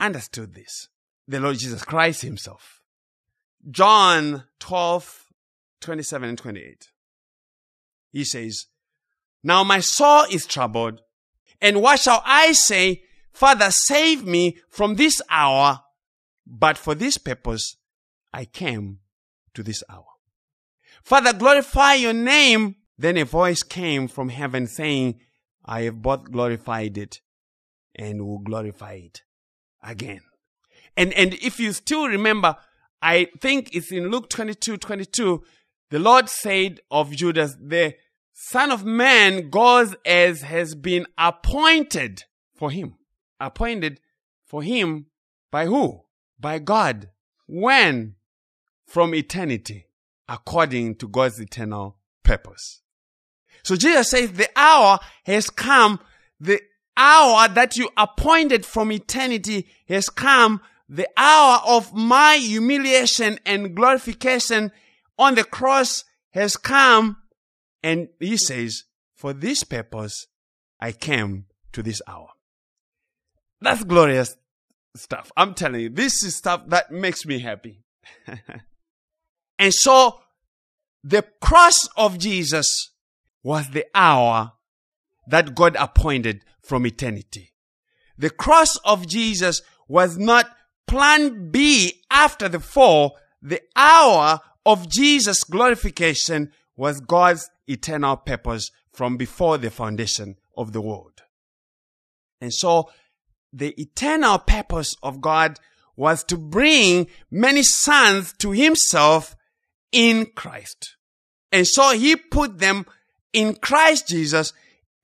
[0.00, 0.88] understood this.
[1.26, 2.82] The Lord Jesus Christ himself.
[3.70, 5.26] John 12,
[5.80, 6.90] 27 and 28.
[8.10, 8.66] He says,
[9.42, 11.00] Now my soul is troubled,
[11.60, 13.04] and what shall I say?
[13.32, 15.80] Father, save me from this hour.
[16.46, 17.76] But for this purpose,
[18.32, 18.98] I came
[19.54, 20.13] to this hour.
[21.04, 22.76] Father, glorify your name.
[22.96, 25.20] Then a voice came from heaven saying,
[25.64, 27.20] I have both glorified it
[27.94, 29.22] and will glorify it
[29.82, 30.20] again.
[30.96, 32.56] And, and if you still remember,
[33.02, 35.42] I think it's in Luke 22, 22,
[35.90, 37.94] the Lord said of Judas, the
[38.32, 42.94] Son of Man goes as has been appointed for him.
[43.38, 44.00] Appointed
[44.46, 45.06] for him
[45.50, 46.02] by who?
[46.40, 47.10] By God.
[47.46, 48.14] When?
[48.86, 49.86] From eternity,
[50.28, 52.82] according to God's eternal purpose.
[53.62, 56.00] So Jesus says the hour has come,
[56.40, 56.60] the
[56.96, 64.70] hour that you appointed from eternity has come the hour of my humiliation and glorification
[65.18, 67.16] on the cross has come.
[67.82, 68.84] And he says,
[69.14, 70.26] for this purpose,
[70.80, 72.28] I came to this hour.
[73.60, 74.36] That's glorious
[74.94, 75.32] stuff.
[75.36, 77.82] I'm telling you, this is stuff that makes me happy.
[79.58, 80.20] and so
[81.02, 82.90] the cross of Jesus
[83.42, 84.52] was the hour
[85.26, 87.52] that God appointed from eternity.
[88.16, 90.46] The cross of Jesus was not
[90.86, 99.16] plan B after the fall, the hour of Jesus' glorification was God's eternal purpose from
[99.16, 101.22] before the foundation of the world.
[102.40, 102.90] And so
[103.52, 105.58] the eternal purpose of God
[105.96, 109.36] was to bring many sons to himself
[109.94, 110.96] in Christ.
[111.52, 112.84] And so he put them
[113.32, 114.52] in Christ Jesus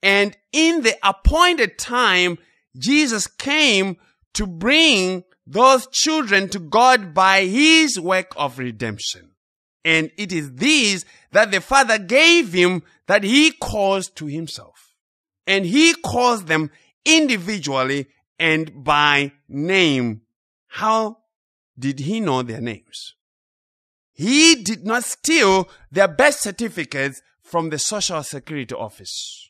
[0.03, 2.37] and in the appointed time,
[2.77, 3.97] Jesus came
[4.33, 9.31] to bring those children to God by his work of redemption.
[9.83, 14.93] And it is these that the Father gave him that he calls to himself.
[15.47, 16.71] And he calls them
[17.03, 18.07] individually
[18.39, 20.21] and by name.
[20.67, 21.17] How
[21.77, 23.15] did he know their names?
[24.21, 29.49] He did not steal their birth certificates from the Social Security Office.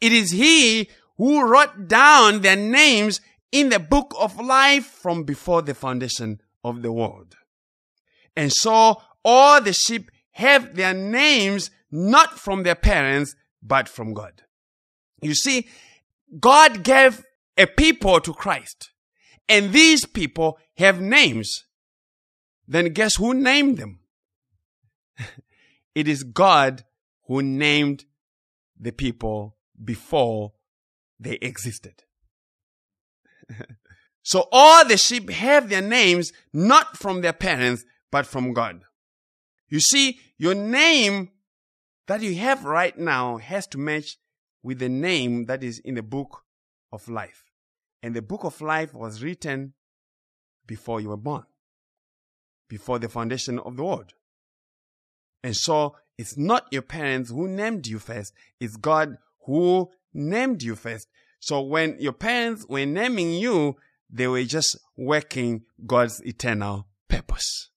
[0.00, 0.88] It is he
[1.18, 3.20] who wrote down their names
[3.52, 7.36] in the book of life from before the foundation of the world.
[8.34, 14.40] And so all the sheep have their names not from their parents, but from God.
[15.20, 15.68] You see,
[16.40, 17.22] God gave
[17.58, 18.90] a people to Christ,
[19.50, 21.64] and these people have names.
[22.72, 24.00] Then guess who named them?
[25.94, 26.84] it is God
[27.26, 28.06] who named
[28.80, 30.54] the people before
[31.20, 32.04] they existed.
[34.22, 38.80] so all the sheep have their names not from their parents, but from God.
[39.68, 41.28] You see, your name
[42.06, 44.16] that you have right now has to match
[44.62, 46.42] with the name that is in the book
[46.90, 47.52] of life.
[48.02, 49.74] And the book of life was written
[50.66, 51.44] before you were born,
[52.72, 54.14] before the foundation of the world.
[55.44, 60.74] And so it's not your parents who named you first, it's God who named you
[60.74, 61.06] first.
[61.38, 63.76] So when your parents were naming you,
[64.08, 67.68] they were just working God's eternal purpose.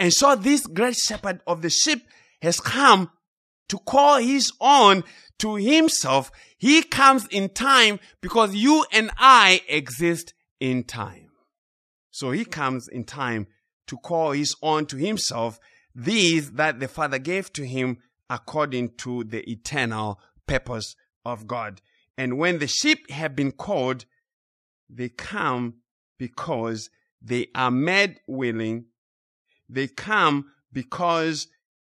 [0.00, 2.08] And so this great shepherd of the sheep
[2.42, 3.12] has come
[3.68, 5.04] to call his own
[5.38, 6.32] to himself.
[6.58, 11.30] He comes in time because you and I exist in time.
[12.10, 13.46] So he comes in time
[13.86, 15.58] to call his own to himself,
[15.94, 21.80] these that the Father gave to him according to the eternal purpose of God.
[22.18, 24.04] And when the sheep have been called,
[24.88, 25.74] they come
[26.18, 28.86] because they are made willing.
[29.68, 31.48] They come because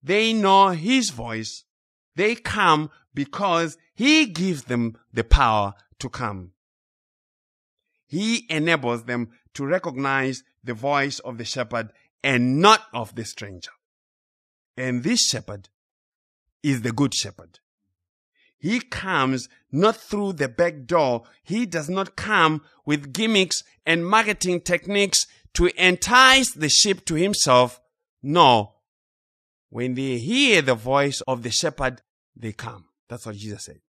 [0.03, 1.65] they know his voice.
[2.15, 6.53] They come because he gives them the power to come.
[8.07, 11.93] He enables them to recognize the voice of the shepherd
[12.23, 13.71] and not of the stranger.
[14.77, 15.69] And this shepherd
[16.63, 17.61] is the good shepherd.
[18.59, 21.25] He comes not through the back door.
[21.43, 27.81] He does not come with gimmicks and marketing techniques to entice the sheep to himself.
[28.23, 28.75] No.
[29.71, 32.03] When they hear the voice of the shepherd,
[32.35, 32.87] they come.
[33.09, 33.81] That's what Jesus said.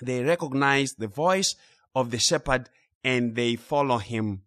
[0.00, 1.54] They recognize the voice
[1.94, 2.68] of the shepherd
[3.04, 4.42] and they follow him.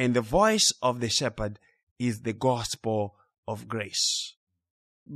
[0.00, 1.58] And the voice of the shepherd
[1.98, 4.34] is the gospel of grace.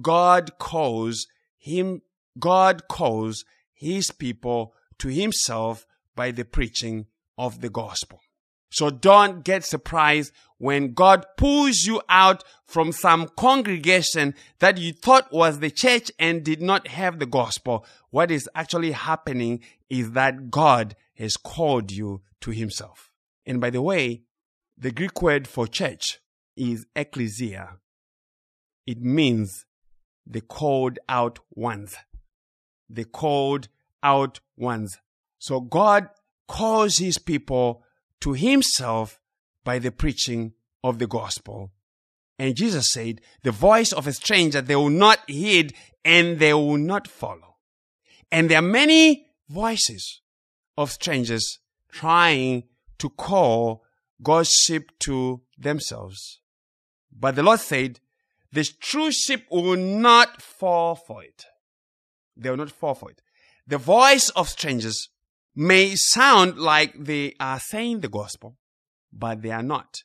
[0.03, 1.27] God calls
[1.57, 2.03] him
[2.39, 7.07] God calls his people to himself by the preaching
[7.39, 8.21] of the gospel.
[8.69, 15.33] So don't get surprised when God pulls you out from some congregation that you thought
[15.33, 17.87] was the church and did not have the gospel.
[18.11, 23.11] What is actually happening is that God has called you to himself.
[23.47, 24.25] And by the way,
[24.77, 26.21] the Greek word for church
[26.57, 27.79] is ecclesia.
[28.87, 29.67] It means
[30.27, 31.97] the called out ones
[32.89, 33.69] the called
[34.03, 34.99] out ones.
[35.39, 36.09] So God
[36.49, 37.83] calls his people
[38.21, 39.21] to himself
[39.65, 40.53] by the preaching
[40.83, 41.73] of the gospel.
[42.39, 46.77] And Jesus said, the voice of a stranger they will not heed and they will
[46.77, 47.57] not follow.
[48.31, 50.21] And there are many voices
[50.77, 51.61] of strangers
[51.91, 52.65] trying
[52.99, 53.84] to call
[54.23, 56.41] God's sheep to themselves.
[57.13, 58.01] But the Lord said,
[58.53, 61.45] the true sheep will not fall for it.
[62.37, 63.21] They will not fall for it.
[63.67, 65.09] The voice of strangers
[65.57, 68.57] may sound like they are saying the gospel,
[69.13, 70.03] but they are not.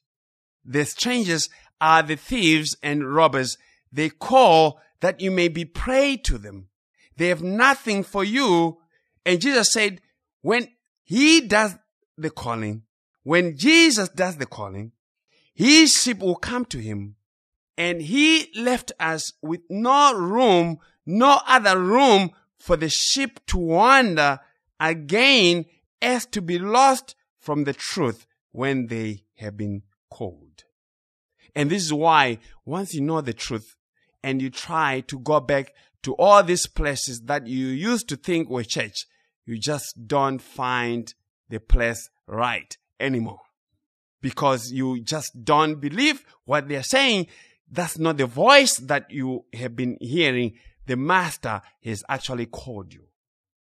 [0.66, 1.49] The strangers
[1.82, 3.57] are the thieves and robbers.
[3.91, 6.70] They call that you may be prey to them.
[7.18, 8.78] They have nothing for you.
[9.26, 10.01] And Jesus said,
[10.41, 10.70] when
[11.03, 11.76] he does
[12.18, 12.84] the calling,
[13.30, 14.91] when Jesus does the calling,
[15.53, 17.15] his sheep will come to him.
[17.77, 24.39] And he left us with no room no other room for the sheep to wander
[24.80, 25.65] again
[26.01, 30.63] as to be lost from the truth when they have been called.
[31.55, 33.75] And this is why once you know the truth
[34.23, 38.49] and you try to go back to all these places that you used to think
[38.49, 39.05] were church,
[39.45, 41.13] you just don't find
[41.47, 43.41] the place right anymore.
[44.22, 47.28] Because you just don't believe what they're saying.
[47.72, 50.54] That's not the voice that you have been hearing
[50.89, 53.04] the master has actually called you.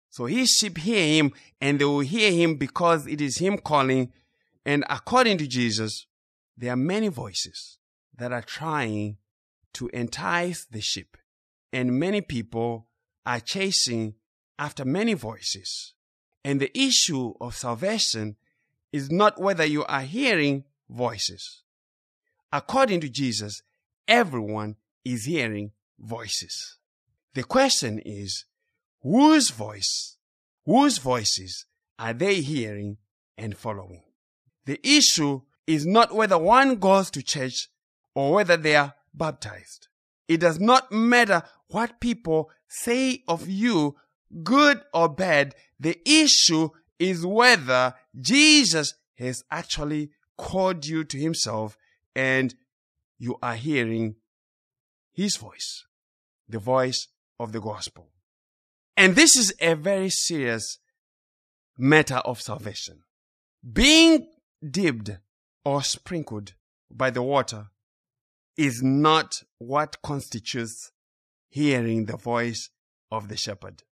[0.09, 4.13] So his sheep hear him and they will hear him because it is him calling.
[4.65, 6.07] And according to Jesus,
[6.57, 7.77] there are many voices
[8.15, 9.17] that are trying
[9.73, 11.17] to entice the sheep.
[11.73, 12.87] And many people
[13.25, 14.15] are chasing
[14.57, 15.93] after many voices.
[16.45, 18.37] And the issue of salvation
[18.91, 21.63] is not whether you are hearing voices.
[22.51, 23.61] According to Jesus,
[24.07, 24.75] everyone
[25.05, 26.77] is hearing voices.
[27.33, 28.45] The question is,
[29.01, 30.17] whose voice,
[30.65, 31.65] whose voices
[31.97, 32.97] are they hearing
[33.37, 34.03] and following?
[34.65, 37.69] The issue is not whether one goes to church
[38.15, 39.87] or whether they are baptized.
[40.27, 43.95] It does not matter what people say of you,
[44.43, 45.55] good or bad.
[45.79, 46.69] The issue
[46.99, 51.77] is whether Jesus has actually called you to himself
[52.15, 52.53] and
[53.17, 54.15] you are hearing
[55.11, 55.85] his voice,
[56.47, 57.07] the voice
[57.39, 58.09] of the gospel.
[58.95, 60.79] And this is a very serious
[61.77, 63.03] matter of salvation.
[63.71, 64.27] Being
[64.69, 65.11] dipped
[65.63, 66.53] or sprinkled
[66.91, 67.67] by the water
[68.57, 70.91] is not what constitutes
[71.49, 72.69] hearing the voice
[73.11, 73.83] of the shepherd.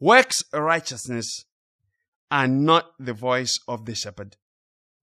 [0.00, 1.44] Works righteousness
[2.30, 4.36] are not the voice of the shepherd.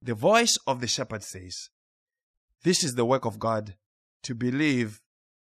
[0.02, 1.70] The voice of the shepherd says,
[2.64, 3.76] This is the work of God
[4.24, 5.02] to believe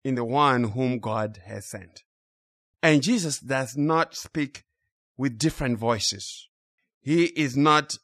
[0.04, 2.04] in the one whom God has sent.
[2.82, 4.66] And Jesus does not speak
[5.18, 6.50] with different voices.
[7.02, 7.98] He is not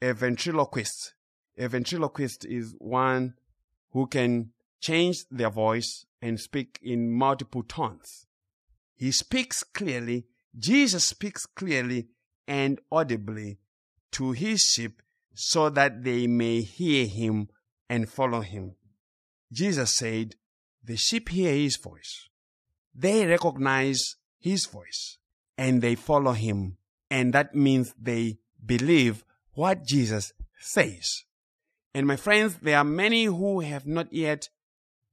[0.00, 1.14] a ventriloquist.
[1.56, 3.34] A ventriloquist is one
[3.92, 8.26] who can change their voice and speak in multiple tones.
[8.94, 10.26] He speaks clearly.
[10.58, 12.08] Jesus speaks clearly
[12.46, 13.58] and audibly
[14.12, 15.02] to his sheep
[15.34, 17.48] so that they may hear him
[17.88, 18.74] and follow him.
[19.52, 20.36] Jesus said,
[20.84, 22.28] The sheep hear his voice.
[22.94, 25.18] They recognize his voice
[25.56, 26.76] and they follow him.
[27.10, 29.24] And that means they believe
[29.54, 31.24] what Jesus says.
[31.94, 34.48] And my friends, there are many who have not yet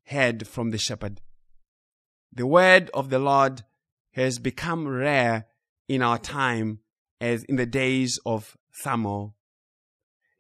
[0.06, 1.22] heard from the shepherd.
[2.32, 3.64] The word of the Lord
[4.12, 5.48] has become rare
[5.88, 6.80] in our time
[7.22, 9.36] as in the days of Samuel.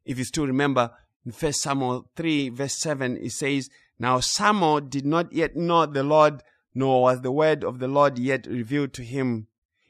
[0.05, 0.91] If you still remember
[1.25, 3.69] in 1 Samuel 3 verse 7, it says,
[3.99, 6.41] Now Samuel did not yet know the Lord,
[6.73, 9.47] nor was the word of the Lord yet revealed to him.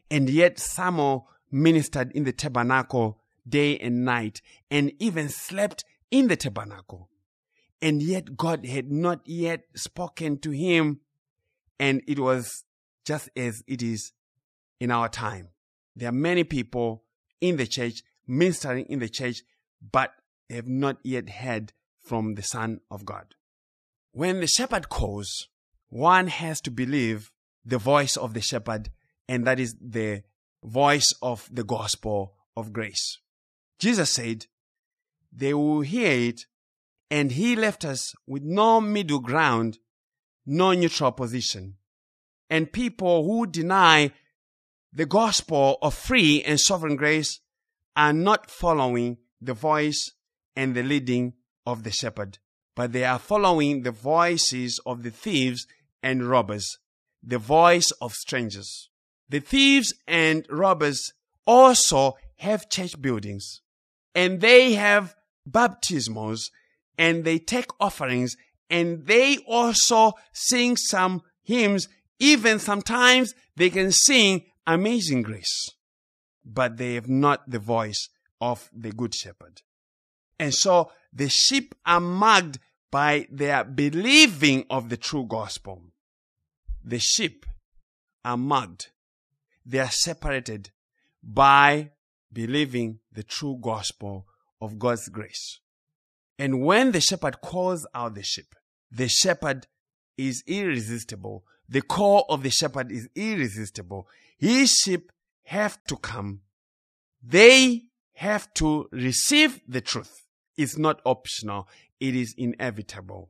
[0.10, 6.36] And yet Samuel ministered in the tabernacle day and night, and even slept in the
[6.36, 7.10] tabernacle.
[7.82, 11.00] And yet God had not yet spoken to him,
[11.80, 12.66] and it was
[13.06, 14.12] just as it is
[14.80, 15.50] in our time.
[16.00, 17.04] There are many people
[17.42, 19.44] in the church, ministering in the church,
[19.82, 20.14] but
[20.50, 23.36] have not yet heard from the Son of God.
[24.14, 25.50] When the shepherd calls,
[25.90, 27.34] one has to believe
[27.66, 28.92] the voice of the shepherd,
[29.28, 30.24] and that is the
[30.64, 33.20] voice of the gospel of grace.
[33.78, 34.46] Jesus said,
[35.34, 36.46] They will hear it,
[37.12, 39.80] and he left us with no middle ground,
[40.46, 41.76] no neutral position.
[42.50, 44.14] And people who deny
[44.92, 47.40] the gospel of free and sovereign grace
[47.96, 50.12] are not following the voice
[50.56, 51.34] and the leading
[51.66, 52.40] of the shepherd,
[52.76, 55.68] but they are following the voices of the thieves
[56.02, 56.78] and robbers,
[57.22, 58.90] the voice of strangers.
[59.30, 61.14] The thieves and robbers
[61.46, 63.62] also have church buildings
[64.16, 65.16] and they have
[65.48, 66.50] baptismos
[66.98, 68.36] and they take offerings
[68.70, 71.88] and they also sing some hymns.
[72.20, 75.70] Even sometimes they can sing Amazing Grace,
[76.46, 79.62] but they have not the voice of the Good Shepherd.
[80.40, 82.60] And so the sheep are marked
[82.92, 85.84] by their believing of the true gospel.
[86.84, 87.46] The sheep
[88.24, 88.92] are marked.
[89.66, 90.72] They are separated
[91.22, 91.92] by
[92.32, 94.26] believing the true gospel
[94.62, 95.60] of God's grace.
[96.38, 98.56] And when the shepherd calls out the sheep,
[98.92, 99.68] the shepherd
[100.18, 101.44] is irresistible.
[101.70, 104.08] The call of the shepherd is irresistible.
[104.38, 105.12] His sheep
[105.44, 106.42] have to come.
[107.24, 110.26] They have to receive the truth.
[110.58, 111.68] It's not optional.
[112.00, 113.30] It is inevitable.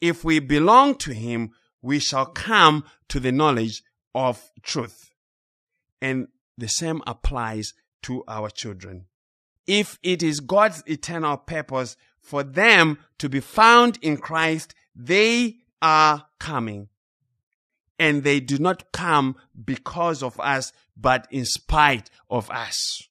[0.00, 3.82] If we belong to him, we shall come to the knowledge
[4.14, 5.10] of truth.
[6.00, 9.06] And the same applies to our children.
[9.66, 16.26] If it is God's eternal purpose for them to be found in Christ, they are
[16.38, 16.88] coming.
[17.98, 23.08] And they do not come because of us, but in spite of us.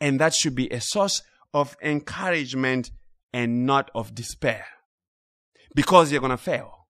[0.00, 2.90] And that should be a source of encouragement
[3.32, 4.64] and not of despair.
[5.74, 6.86] Because you're going to fail.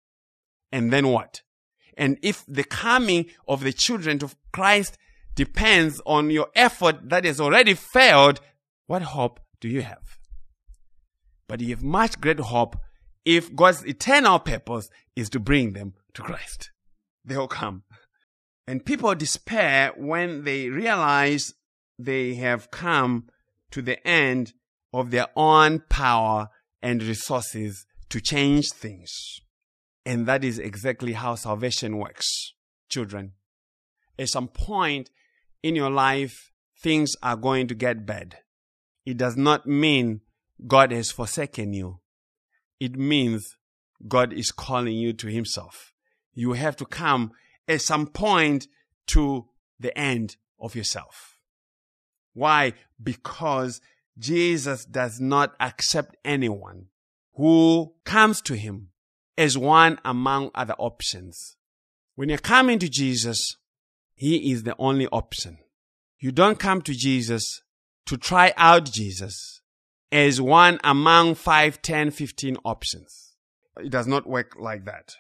[0.72, 1.42] And then what?
[1.96, 4.98] And if the coming of the children of Christ
[5.36, 8.40] depends on your effort that has already failed,
[8.88, 10.18] what hope do you have?
[11.48, 12.76] But you have much greater hope
[13.26, 16.72] if God's eternal purpose is to bring them to Christ.
[17.26, 17.84] They will come.
[18.68, 21.54] And people despair when they realize
[22.00, 23.28] they have come
[23.72, 24.54] to the end
[24.94, 26.50] of their own power
[26.82, 29.40] and resources to change things.
[30.06, 32.54] And that is exactly how salvation works,
[32.90, 33.34] children.
[34.20, 35.10] At some point,
[35.64, 36.52] in your life,
[36.82, 38.38] things are going to get bad.
[39.06, 40.22] It does not mean
[40.68, 42.00] God has forsaken you.
[42.80, 43.56] It means
[44.08, 45.93] God is calling you to Himself.
[46.34, 47.32] You have to come
[47.68, 48.68] at some point
[49.08, 49.46] to
[49.80, 51.38] the end of yourself.
[52.34, 52.74] Why?
[53.02, 53.82] Because
[54.18, 56.88] Jesus does not accept anyone
[57.36, 58.90] who comes to Him
[59.38, 61.56] as one among other options.
[62.16, 63.58] When you're coming to Jesus,
[64.16, 65.58] He is the only option.
[66.20, 67.62] You don't come to Jesus
[68.06, 69.62] to try out Jesus
[70.12, 73.36] as one among 5, 10, 15 options.
[73.78, 75.16] It does not work like that.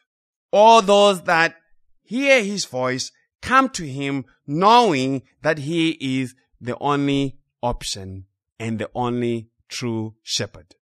[0.54, 1.56] All those that
[2.04, 8.26] hear His voice come to Him knowing that He is the only option
[8.60, 10.76] and the only true shepherd.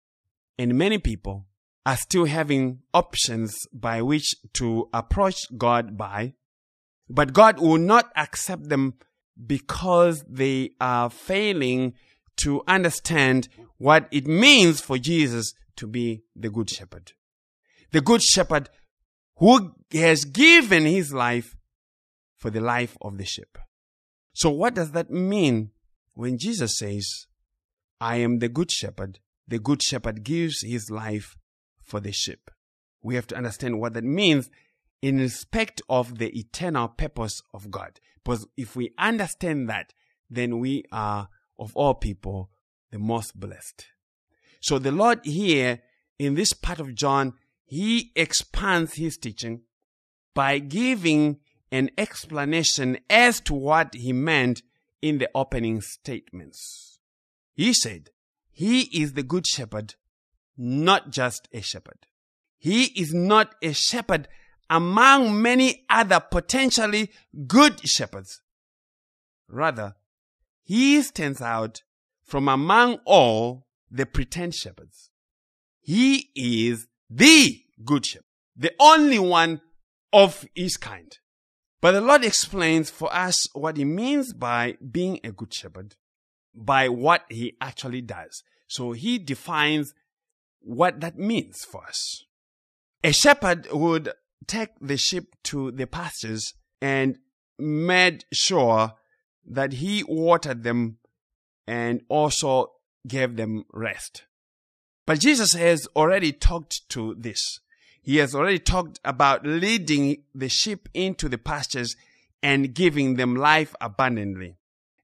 [0.58, 1.46] And many people
[1.86, 6.34] are still having options by which to approach God by,
[7.08, 8.94] but God will not accept them
[9.46, 11.94] because they are failing
[12.38, 13.48] to understand
[13.78, 17.12] what it means for Jesus to be the good shepherd.
[17.92, 18.68] The good shepherd
[19.40, 21.56] who has given his life
[22.36, 23.58] for the life of the sheep.
[24.34, 25.70] So what does that mean
[26.14, 27.26] when Jesus says,
[28.00, 29.18] I am the good shepherd?
[29.48, 31.36] The good shepherd gives his life
[31.82, 32.50] for the sheep.
[33.02, 34.50] We have to understand what that means
[35.02, 37.98] in respect of the eternal purpose of God.
[38.22, 39.94] Because if we understand that,
[40.28, 41.28] then we are,
[41.58, 42.50] of all people,
[42.90, 43.86] the most blessed.
[44.60, 45.80] So the Lord here,
[46.18, 47.32] in this part of John,
[47.70, 49.62] he expands his teaching
[50.34, 51.38] by giving
[51.70, 54.62] an explanation as to what he meant
[55.00, 56.98] in the opening statements.
[57.54, 58.10] He said,
[58.50, 59.94] He is the good shepherd
[60.56, 62.06] not just a shepherd.
[62.58, 64.26] He is not a shepherd
[64.68, 67.12] among many other potentially
[67.46, 68.40] good shepherds.
[69.48, 69.94] Rather,
[70.64, 71.82] he stands out
[72.24, 75.10] from among all the pretend shepherds.
[75.78, 78.24] He is the good shepherd,
[78.56, 79.60] the only one
[80.12, 81.18] of his kind.
[81.80, 85.96] But the Lord explains for us what he means by being a good shepherd,
[86.54, 88.42] by what he actually does.
[88.68, 89.94] So he defines
[90.60, 92.24] what that means for us.
[93.02, 94.12] A shepherd would
[94.46, 97.18] take the sheep to the pastures and
[97.58, 98.92] made sure
[99.46, 100.98] that he watered them
[101.66, 102.72] and also
[103.06, 104.24] gave them rest.
[105.10, 107.58] But Jesus has already talked to this.
[108.00, 111.96] He has already talked about leading the sheep into the pastures
[112.44, 114.58] and giving them life abundantly.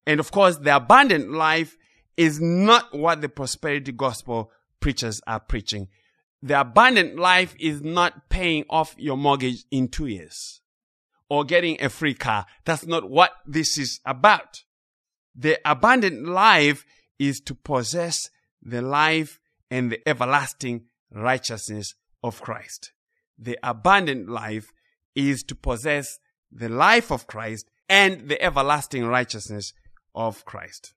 [0.07, 1.77] And of course, the abundant life
[2.17, 5.89] is not what the prosperity gospel preachers are preaching.
[6.41, 10.61] The abundant life is not paying off your mortgage in two years
[11.29, 12.47] or getting a free car.
[12.65, 14.63] That's not what this is about.
[15.35, 16.87] The abundant life
[17.19, 18.31] is to possess
[18.63, 19.41] the life
[19.71, 22.93] and the everlasting righteousness of Christ.
[23.39, 24.73] The abundant life
[25.15, 26.19] is to possess
[26.51, 29.73] the life of Christ and the everlasting righteousness
[30.15, 30.95] of Christ.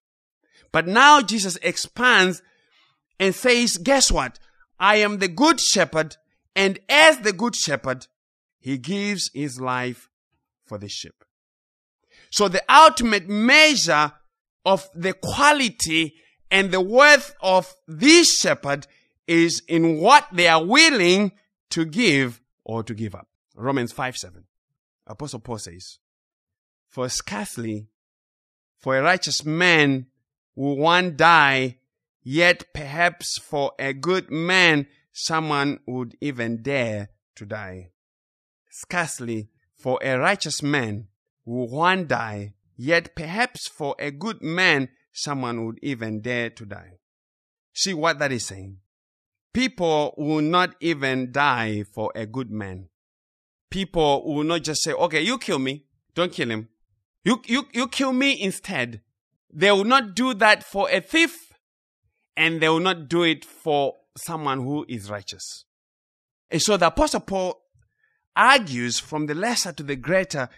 [0.71, 2.41] But now Jesus expands
[3.19, 4.39] and says, guess what?
[4.79, 6.15] I am the good shepherd.
[6.55, 8.07] And as the good shepherd,
[8.59, 10.09] he gives his life
[10.65, 11.23] for the sheep.
[12.31, 14.13] So the ultimate measure
[14.65, 16.15] of the quality
[16.51, 18.87] and the worth of this shepherd
[19.27, 21.31] is in what they are willing
[21.69, 23.27] to give or to give up.
[23.55, 24.45] Romans 5 7.
[25.07, 25.99] Apostle Paul says,
[26.87, 27.87] For scarcely
[28.77, 30.07] for a righteous man
[30.55, 31.79] will one die
[32.31, 37.91] Yet perhaps for a good man, someone would even dare to die.
[38.69, 41.07] Scarcely for a righteous man
[41.45, 46.99] will one die, yet perhaps for a good man, someone would even dare to die.
[47.73, 48.77] See what that is saying?
[49.53, 52.89] People will not even die for a good man.
[53.69, 55.85] People will not just say, okay, you kill me.
[56.15, 56.69] Don't kill him.
[57.23, 59.01] You, you, you kill me instead.
[59.51, 61.53] They will not do that for a thief
[62.37, 65.65] and they will not do it for someone who is righteous.
[66.49, 67.61] And so the Apostle Paul
[68.35, 70.49] argues from the lesser to the greater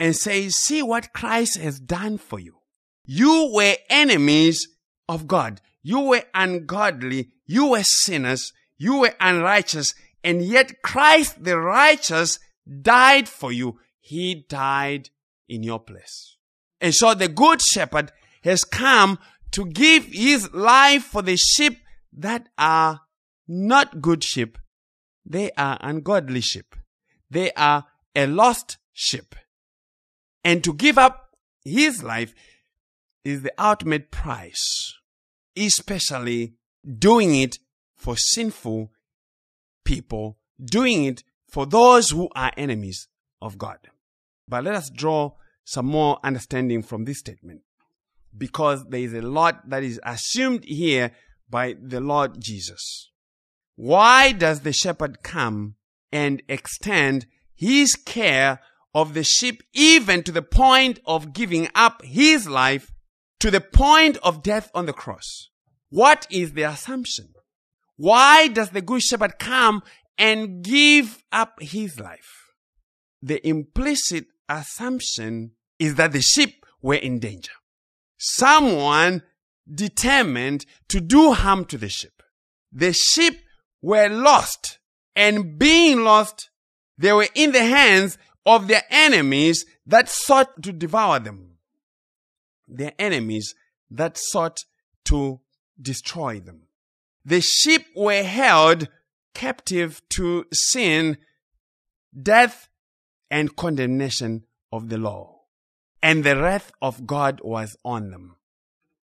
[0.00, 2.56] and says, See what Christ has done for you.
[3.04, 4.68] You were enemies
[5.08, 5.60] of God.
[5.82, 7.30] You were ungodly.
[7.46, 8.52] You were sinners.
[8.78, 9.94] You were unrighteous.
[10.22, 12.38] And yet Christ the righteous
[12.82, 13.78] died for you.
[14.00, 15.10] He died
[15.48, 16.36] in your place.
[16.80, 19.18] And so the good shepherd has come
[19.52, 21.78] to give his life for the sheep
[22.12, 23.00] that are
[23.46, 24.58] not good sheep.
[25.24, 26.74] They are ungodly sheep.
[27.30, 27.84] They are
[28.14, 29.34] a lost sheep.
[30.42, 31.30] And to give up
[31.64, 32.34] his life
[33.24, 34.94] is the ultimate price,
[35.56, 36.54] especially
[36.98, 37.56] doing it
[37.96, 38.90] for sinful
[39.84, 43.08] people, doing it for those who are enemies
[43.40, 43.78] of God.
[44.48, 45.32] But let us draw
[45.64, 47.62] some more understanding from this statement
[48.36, 51.12] because there is a lot that is assumed here
[51.48, 53.10] by the Lord Jesus.
[53.76, 55.76] Why does the shepherd come
[56.12, 58.60] and extend his care
[58.94, 62.92] of the sheep even to the point of giving up his life
[63.44, 65.50] to the point of death on the cross.
[65.90, 67.34] What is the assumption?
[67.94, 69.82] Why does the good shepherd come
[70.16, 72.54] and give up his life?
[73.20, 77.52] The implicit assumption is that the sheep were in danger.
[78.16, 79.20] Someone
[79.70, 82.22] determined to do harm to the sheep.
[82.72, 83.40] The sheep
[83.82, 84.78] were lost
[85.14, 86.48] and being lost,
[86.96, 88.16] they were in the hands
[88.46, 91.53] of their enemies that sought to devour them.
[92.66, 93.54] Their enemies
[93.90, 94.64] that sought
[95.06, 95.40] to
[95.80, 96.68] destroy them.
[97.24, 98.88] The sheep were held
[99.34, 101.18] captive to sin,
[102.20, 102.68] death,
[103.30, 105.42] and condemnation of the law.
[106.02, 108.36] And the wrath of God was on them.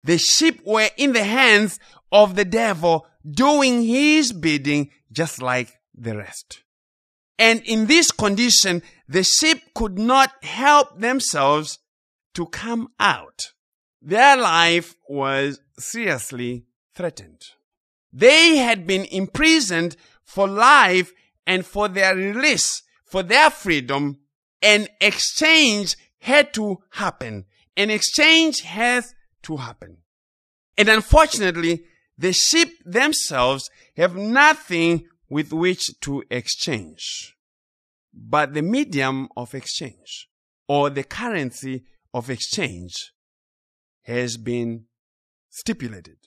[0.04, 1.78] The sheep were in the hands
[2.10, 6.62] of the devil doing his bidding just like the rest.
[7.38, 11.78] And in this condition, the sheep could not help themselves
[12.38, 13.52] to come out.
[14.00, 17.42] Their life was seriously threatened.
[18.12, 21.12] They had been imprisoned for life
[21.48, 24.20] and for their release, for their freedom,
[24.62, 27.44] an exchange had to happen.
[27.76, 29.96] An exchange has to happen.
[30.76, 31.86] And unfortunately,
[32.16, 37.34] the sheep themselves have nothing with which to exchange.
[38.14, 40.28] But the medium of exchange
[40.68, 41.84] or the currency
[42.18, 43.12] of exchange
[44.02, 44.84] has been
[45.48, 46.18] stipulated.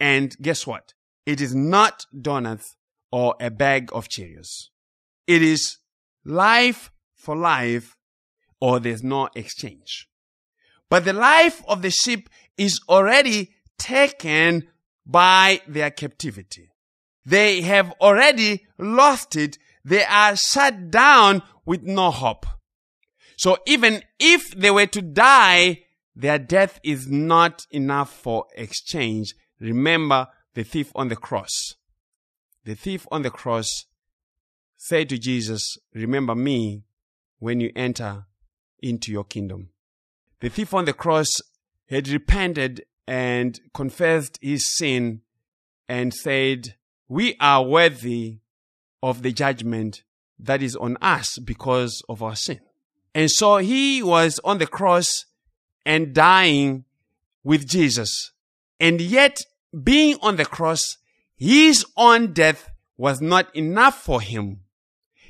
[0.00, 0.94] And guess what?
[1.26, 2.76] It is not donuts
[3.12, 4.70] or a bag of Cheerios.
[5.26, 5.78] It is
[6.24, 7.96] life for life
[8.60, 10.08] or there's no exchange.
[10.88, 14.68] But the life of the sheep is already taken
[15.04, 16.70] by their captivity.
[17.24, 19.58] They have already lost it.
[19.84, 22.46] They are shut down with no hope.
[23.36, 25.84] So even if they were to die,
[26.14, 29.34] their death is not enough for exchange.
[29.60, 31.74] Remember the thief on the cross.
[32.64, 33.84] The thief on the cross
[34.76, 36.84] said to Jesus, remember me
[37.38, 38.24] when you enter
[38.82, 39.68] into your kingdom.
[40.40, 41.28] The thief on the cross
[41.88, 45.20] had repented and confessed his sin
[45.88, 46.74] and said,
[47.08, 48.40] we are worthy
[49.02, 50.02] of the judgment
[50.38, 52.60] that is on us because of our sin.
[53.16, 55.24] And so he was on the cross
[55.86, 56.84] and dying
[57.42, 58.32] with Jesus.
[58.78, 59.40] And yet,
[59.82, 60.98] being on the cross,
[61.34, 64.60] his own death was not enough for him.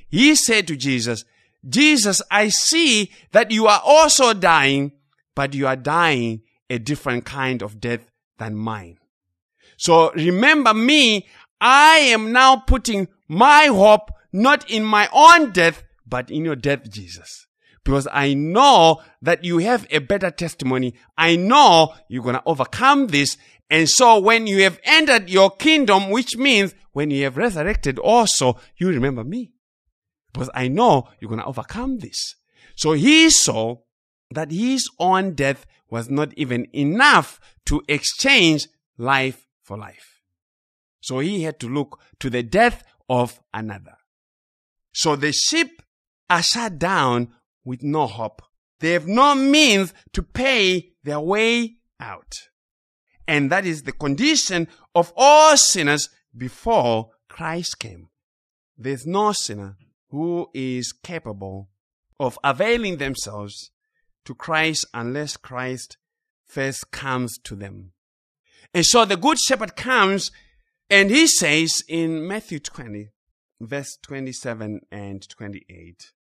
[0.09, 1.24] He said to Jesus,
[1.64, 4.91] Jesus, I see that you are also dying,
[5.37, 8.99] but you are dying a different kind of death than mine.
[9.76, 11.28] So remember me,
[11.61, 16.91] I am now putting my hope not in my own death, but in your death,
[16.91, 17.46] Jesus.
[17.87, 20.95] Because I know that you have a better testimony.
[21.16, 23.37] I know you're going to overcome this.
[23.70, 28.59] And so when you have entered your kingdom, which means when you have resurrected also,
[28.76, 29.53] you remember me.
[30.32, 32.34] Because I know you're going to overcome this.
[32.74, 33.76] So he saw
[34.32, 38.66] that his own death was not even enough to exchange
[38.99, 40.22] life for life.
[41.01, 43.95] So he had to look to the death of another.
[44.93, 45.82] So the sheep
[46.28, 47.28] are shut down
[47.67, 48.41] with no hope.
[48.81, 52.33] They have no means to pay their way out.
[53.29, 58.09] And that is the condition of all sinners before Christ came.
[58.79, 59.77] There's no sinner
[60.11, 61.69] who is capable
[62.21, 63.73] of availing themselves
[64.25, 65.97] to Christ unless Christ
[66.45, 67.93] first comes to them.
[68.73, 70.31] And so the good shepherd comes
[70.89, 73.09] and he says in Matthew 20,
[73.61, 76.12] verse 27 and 28,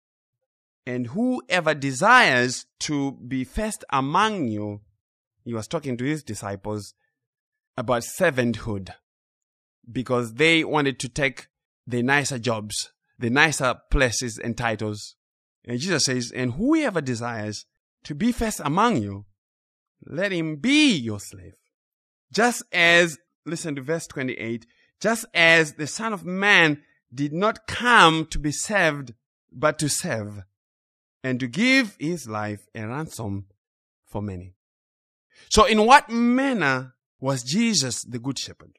[0.86, 4.80] and whoever desires to be first among you,
[5.44, 6.94] he was talking to his disciples
[7.76, 8.90] about servanthood
[9.90, 11.48] because they wanted to take
[11.86, 15.16] the nicer jobs, the nicer places and titles.
[15.64, 17.66] And Jesus says, and whoever desires
[18.04, 19.26] to be first among you,
[20.04, 21.56] let him be your slave.
[22.32, 24.66] Just as listen to verse 28.
[25.00, 26.82] Just as the Son of Man
[27.14, 29.14] did not come to be served,
[29.52, 30.42] but to serve,
[31.26, 33.46] and to give his life a ransom
[34.04, 34.54] for many.
[35.50, 38.78] So in what manner was Jesus the Good Shepherd?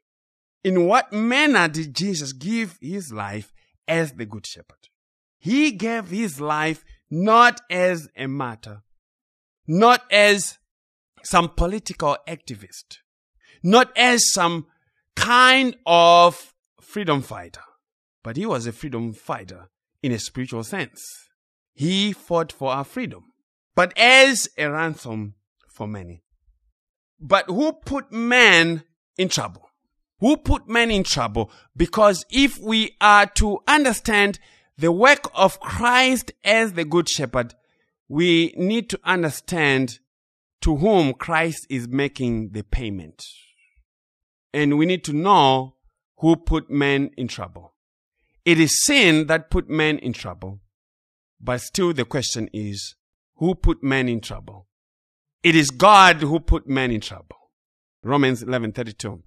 [0.63, 3.51] In what manner did Jesus give his life
[3.85, 4.87] as the Good Shepherd?
[5.37, 8.81] He gave his life not as a martyr,
[9.67, 10.57] not as
[11.23, 12.99] some political activist,
[13.61, 14.67] not as some
[15.17, 17.67] kind of freedom fighter,
[18.23, 19.67] but he was a freedom fighter
[20.01, 21.26] in a spiritual sense.
[21.77, 23.33] He fought for our freedom,
[23.75, 25.35] but as a ransom
[25.69, 26.23] for many.
[27.19, 28.81] But who put man
[29.15, 29.69] in trouble?
[30.19, 31.51] Who put man in trouble?
[31.75, 34.39] Because if we are to understand
[34.75, 37.53] the work of Christ as the good shepherd,
[38.07, 39.99] we need to understand
[40.61, 43.23] to whom Christ is making the payment.
[44.51, 45.75] And we need to know
[46.17, 47.75] who put men in trouble.
[48.45, 50.61] It is sin that put men in trouble.
[51.39, 52.95] But still the question is,
[53.35, 54.67] who put men in trouble?
[55.43, 57.37] It is God who put men in trouble.
[58.03, 59.21] Romans 11:32.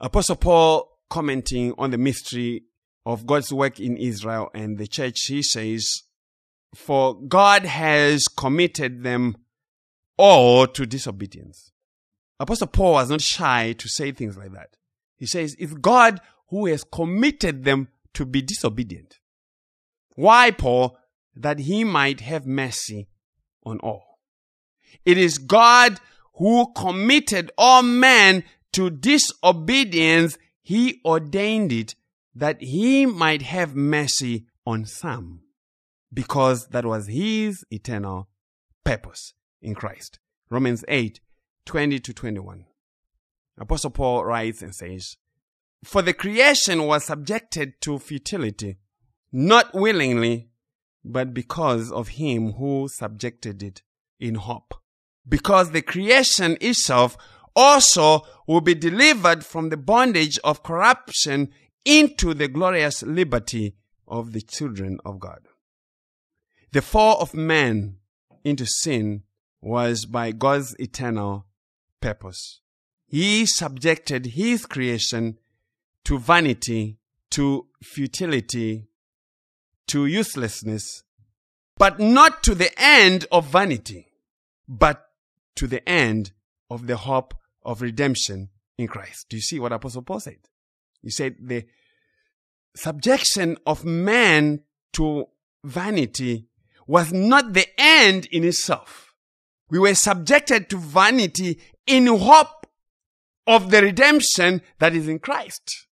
[0.00, 2.64] Apostle Paul commenting on the mystery
[3.04, 6.02] of God's work in Israel and the church, he says,
[6.74, 9.36] For God has committed them
[10.16, 11.70] all to disobedience.
[12.40, 14.76] Apostle Paul was not shy to say things like that.
[15.16, 19.18] He says, It's God who has committed them to be disobedient.
[20.14, 20.98] Why, Paul?
[21.34, 23.08] That he might have mercy
[23.64, 24.18] on all.
[25.04, 25.98] It is God
[26.34, 30.38] who committed all men to disobedience.
[30.62, 31.94] He ordained it
[32.34, 35.42] that he might have mercy on some
[36.12, 38.28] because that was his eternal
[38.84, 40.18] purpose in Christ.
[40.50, 41.20] Romans 8,
[41.66, 42.66] 20 to 21.
[43.58, 45.16] Apostle Paul writes and says,
[45.84, 48.78] For the creation was subjected to futility,
[49.30, 50.50] not willingly,
[51.04, 53.82] but because of him who subjected it
[54.20, 54.74] in hope.
[55.28, 57.16] Because the creation itself
[57.54, 61.50] also will be delivered from the bondage of corruption
[61.84, 63.74] into the glorious liberty
[64.06, 65.40] of the children of God.
[66.72, 67.96] The fall of man
[68.44, 69.22] into sin
[69.60, 71.46] was by God's eternal
[72.00, 72.60] purpose.
[73.06, 75.38] He subjected his creation
[76.04, 76.98] to vanity,
[77.30, 78.88] to futility,
[79.88, 81.02] to uselessness,
[81.76, 84.08] but not to the end of vanity,
[84.68, 85.04] but
[85.56, 86.32] to the end
[86.70, 89.26] of the hope of redemption in Christ.
[89.28, 90.38] Do you see what Apostle Paul said?
[91.02, 91.64] He said the
[92.74, 94.60] subjection of man
[94.94, 95.26] to
[95.64, 96.46] vanity
[96.86, 99.14] was not the end in itself.
[99.70, 102.66] We were subjected to vanity in hope
[103.46, 105.86] of the redemption that is in Christ.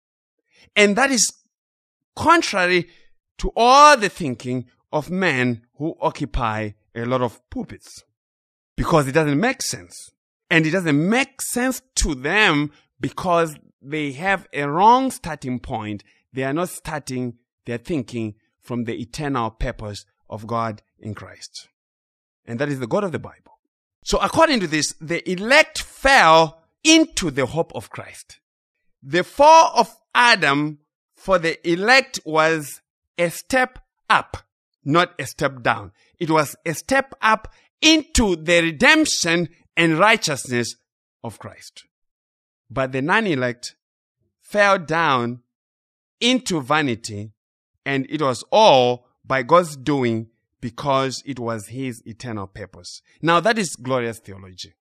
[0.75, 1.33] And that is
[2.15, 2.87] contrary
[3.39, 8.03] to all the thinking of men who occupy a lot of pulpits.
[8.75, 10.11] Because it doesn't make sense.
[10.49, 16.03] And it doesn't make sense to them because they have a wrong starting point.
[16.33, 17.35] They are not starting
[17.65, 21.67] their thinking from the eternal purpose of God in Christ.
[22.45, 23.59] And that is the God of the Bible.
[24.03, 28.39] So according to this, the elect fell into the hope of Christ.
[29.03, 30.79] The fall of Adam
[31.15, 32.81] for the elect was
[33.17, 34.37] a step up,
[34.83, 35.91] not a step down.
[36.19, 37.51] It was a step up
[37.81, 40.75] into the redemption and righteousness
[41.23, 41.85] of Christ.
[42.69, 43.75] But the non-elect
[44.41, 45.41] fell down
[46.19, 47.31] into vanity
[47.85, 50.27] and it was all by God's doing
[50.59, 53.01] because it was his eternal purpose.
[53.21, 54.73] Now that is glorious theology.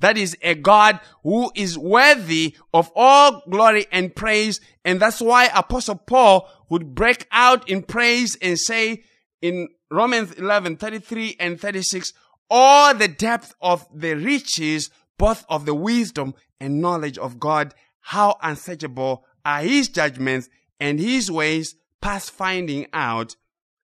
[0.00, 4.60] That is a God who is worthy of all glory and praise.
[4.84, 9.02] And that's why Apostle Paul would break out in praise and say
[9.42, 12.12] in Romans 11, 33 and 36,
[12.50, 18.36] all the depth of the riches, both of the wisdom and knowledge of God, how
[18.42, 20.48] unsearchable are his judgments
[20.80, 23.36] and his ways past finding out.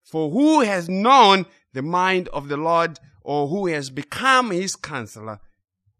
[0.03, 5.39] For who has known the mind of the Lord or who has become his counselor?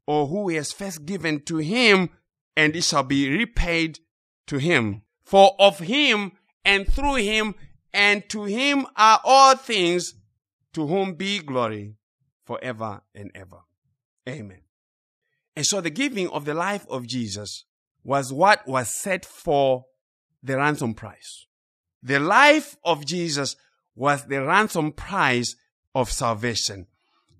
[0.06, 2.10] Or who he has first given to him,
[2.56, 3.99] and it shall be repaid
[4.47, 5.04] to him.
[5.24, 6.34] For of him
[6.66, 7.56] and through him
[7.93, 10.16] and to him are all things,
[10.74, 11.95] to whom be glory
[12.45, 13.60] forever and ever.
[14.28, 14.62] Amen.
[15.56, 17.66] And so the giving of the life of Jesus
[18.04, 19.86] was what was set for
[20.41, 21.45] the ransom price.
[22.01, 23.56] The life of Jesus
[23.95, 25.56] was the ransom price
[25.93, 26.88] of salvation.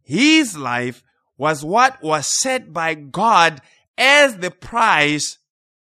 [0.04, 1.04] His life
[1.38, 3.62] was what was set by God
[3.98, 5.38] as the price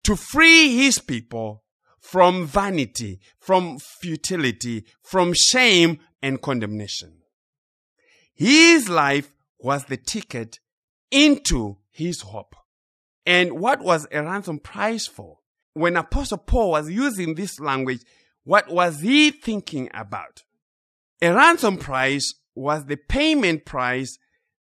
[0.03, 1.63] to free his people
[1.99, 7.19] from vanity, from futility, from shame and condemnation.
[8.33, 10.59] His life was the ticket
[11.11, 12.55] into his hope.
[13.25, 15.37] And what was a ransom price for?
[15.73, 18.01] When Apostle Paul was using this language,
[18.43, 20.43] what was he thinking about?
[21.21, 24.17] A ransom price was the payment price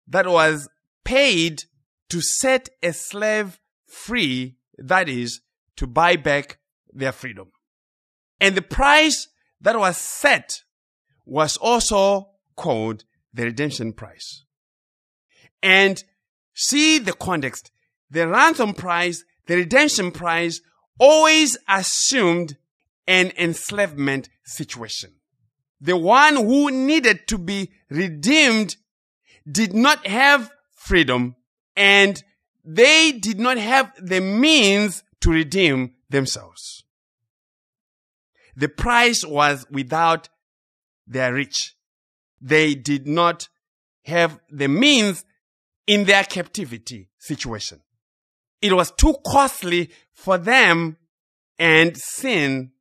[0.07, 0.67] that was
[1.07, 1.63] paid
[2.09, 5.39] to set a slave free, that is,
[5.77, 6.59] to buy back
[6.93, 7.49] their freedom.
[8.41, 9.29] And the price
[9.61, 10.63] that was set
[11.25, 14.43] was also called the redemption price.
[15.63, 16.03] And
[16.53, 17.71] see the context.
[18.09, 20.59] The ransom price, the redemption price
[20.99, 22.57] always assumed
[23.07, 25.13] an enslavement situation.
[25.79, 28.75] The one who needed to be redeemed
[29.49, 30.51] did not have
[30.87, 31.35] freedom
[31.75, 32.23] and
[32.63, 36.83] they did not have the means to redeem themselves.
[38.55, 40.29] The price was without
[41.05, 41.75] their reach.
[42.41, 43.47] They did not
[44.05, 45.23] have the means
[45.85, 47.81] in their captivity situation.
[48.61, 50.97] It was too costly for them
[51.59, 52.71] and sin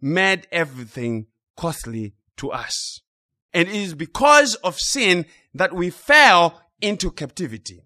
[0.00, 1.26] made everything
[1.56, 3.00] costly to us.
[3.52, 7.82] And it is because of sin that we fell into captivity.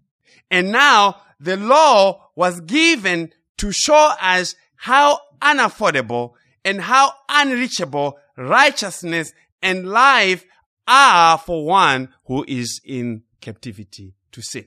[0.50, 6.32] And now the law was given to show us how unaffordable
[6.64, 9.32] and how unreachable righteousness
[9.62, 10.44] and life
[10.86, 14.66] are for one who is in captivity to sin.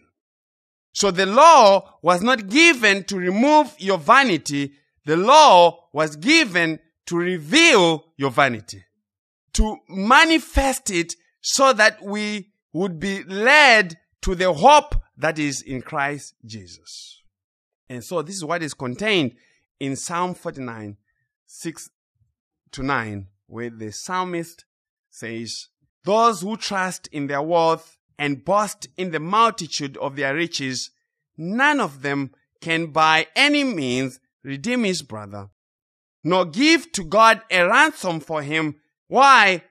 [0.94, 4.74] So the law was not given to remove your vanity.
[5.06, 8.84] The law was given to reveal your vanity,
[9.54, 15.82] to manifest it so that we would be led to the hope that is in
[15.82, 17.22] Christ Jesus.
[17.90, 19.36] And so this is what is contained
[19.80, 20.98] in Psalm 49,
[21.46, 21.90] 6
[22.72, 24.66] to 9, where the psalmist
[25.10, 25.68] says,
[26.04, 30.92] Those who trust in their wealth and boast in the multitude of their riches,
[31.36, 35.50] none of them can by any means redeem his brother,
[36.24, 38.76] nor give to God a ransom for him.
[39.08, 39.64] Why?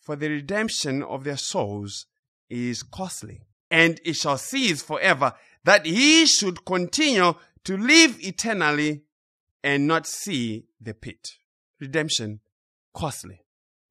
[0.00, 2.06] For the redemption of their souls
[2.48, 9.02] is costly and it shall cease forever, that he should continue to live eternally
[9.62, 11.32] and not see the pit.
[11.80, 12.40] Redemption,
[12.94, 13.42] costly.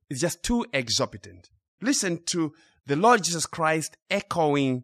[0.09, 1.49] It's just too exorbitant.
[1.81, 2.53] Listen to
[2.85, 4.83] the Lord Jesus Christ echoing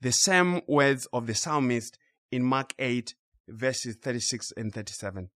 [0.00, 1.96] the same words of the psalmist
[2.30, 3.14] in Mark 8,
[3.48, 5.30] verses 36 and 37.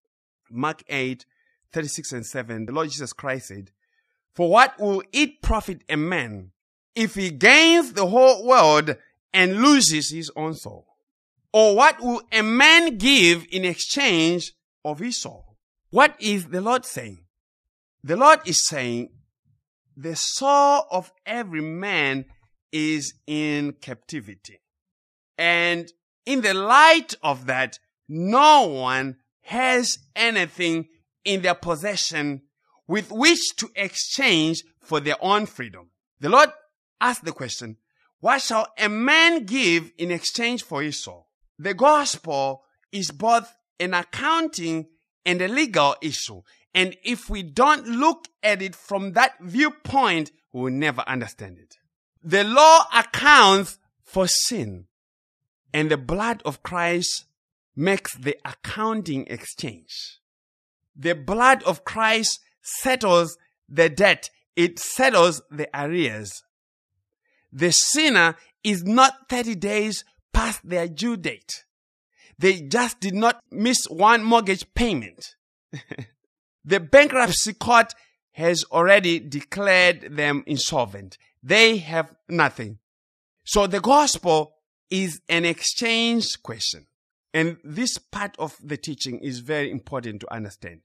[0.51, 1.25] Mark 8,
[1.73, 3.71] 36 and 7, the Lord Jesus Christ said,
[4.35, 6.51] For what will it profit a man
[6.99, 8.97] if he gains the whole world
[9.33, 10.85] and loses his own soul?
[11.53, 14.53] Or what will a man give in exchange
[14.85, 15.57] of his soul?
[15.91, 17.21] What is the Lord saying?
[18.03, 19.11] The Lord is saying
[19.97, 22.25] the soul of every man
[22.73, 24.61] is in captivity.
[25.39, 25.89] And
[26.27, 27.79] in the light of that,
[28.09, 30.89] no one has anything
[31.25, 32.43] in their possession
[32.89, 35.91] with which to exchange for their own freedom.
[36.21, 36.51] The Lord
[37.01, 37.77] asked the question,
[38.21, 41.29] what shall a man give in exchange for his soul?
[41.59, 44.89] The gospel is both an accounting
[45.25, 46.43] and a legal issue.
[46.75, 51.77] And if we don't look at it from that viewpoint, we will never understand it.
[52.23, 54.87] The law accounts for sin
[55.73, 57.27] and the blood of Christ
[57.77, 60.21] makes the accounting exchange.
[60.97, 63.39] The blood of Christ settles
[63.69, 64.31] the debt.
[64.57, 66.43] It settles the arrears.
[67.53, 71.65] The sinner is not 30 days past their due date.
[72.39, 75.35] They just did not miss one mortgage payment.
[76.65, 77.95] the bankruptcy court
[78.33, 81.19] has already declared them insolvent.
[81.43, 82.79] They have nothing.
[83.45, 84.55] So the gospel
[84.91, 86.87] is an exchange question.
[87.35, 90.83] And this part of the teaching is very important to understand.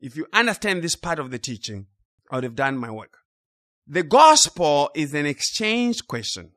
[0.00, 1.86] If you understand this part of the teaching,
[2.30, 3.18] I would have done my work.
[3.90, 6.50] The gospel is an exchange question,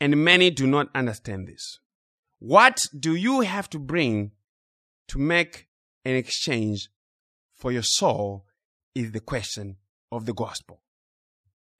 [0.00, 1.78] and many do not understand this.
[2.40, 4.32] What do you have to bring
[5.08, 5.68] to make
[6.04, 6.88] an exchange
[7.54, 8.44] for your soul
[8.94, 9.76] is the question
[10.10, 10.80] of the gospel.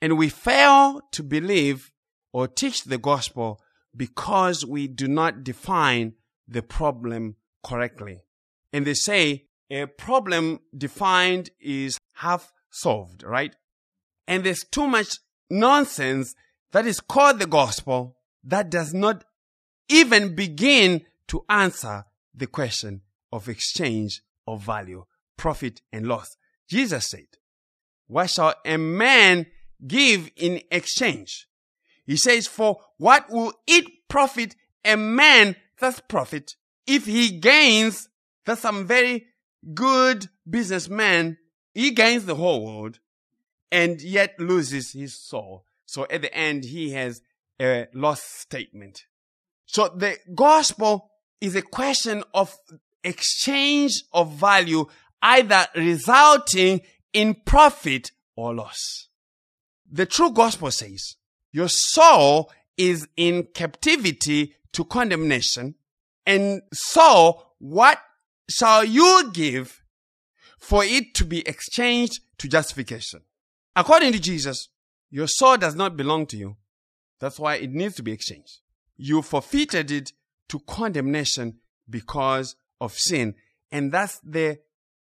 [0.01, 1.91] And we fail to believe
[2.33, 3.61] or teach the gospel
[3.97, 6.15] because we do not define
[6.49, 8.23] the problem correctly.
[8.73, 13.55] And they say a problem defined is half solved, right?
[14.27, 15.09] And there's too much
[15.51, 16.35] nonsense
[16.73, 19.25] that is called the gospel that does not
[19.89, 22.05] even begin to answer
[22.35, 23.03] the question
[23.33, 25.05] of exchange of value,
[25.37, 26.37] profit and loss.
[26.69, 27.27] Jesus said,
[28.07, 29.47] what shall a man
[29.87, 31.47] give in exchange?
[32.05, 36.55] He says, for what will it profit a man that's profit
[36.87, 38.09] if he gains,
[38.45, 39.27] that's some very
[39.73, 41.39] good businessman,
[41.73, 43.01] he gains the whole world
[43.75, 45.65] and yet loses his soul.
[45.85, 47.21] So at the end, he has
[47.61, 49.03] a lost statement.
[49.67, 51.11] So the gospel
[51.41, 52.57] is a question of
[53.03, 54.87] exchange of value,
[55.21, 59.09] either resulting in profit or loss.
[59.91, 61.17] The true gospel says
[61.51, 65.75] your soul is in captivity to condemnation.
[66.25, 67.99] And so what
[68.49, 69.83] shall you give
[70.61, 73.23] for it to be exchanged to justification?
[73.77, 74.69] According to Jesus,
[75.11, 76.57] your soul does not belong to you.
[77.21, 78.61] That's why it needs to be exchanged.
[78.97, 80.13] You forfeited it
[80.49, 81.59] to condemnation
[81.89, 83.35] because of sin.
[83.71, 84.59] And that's the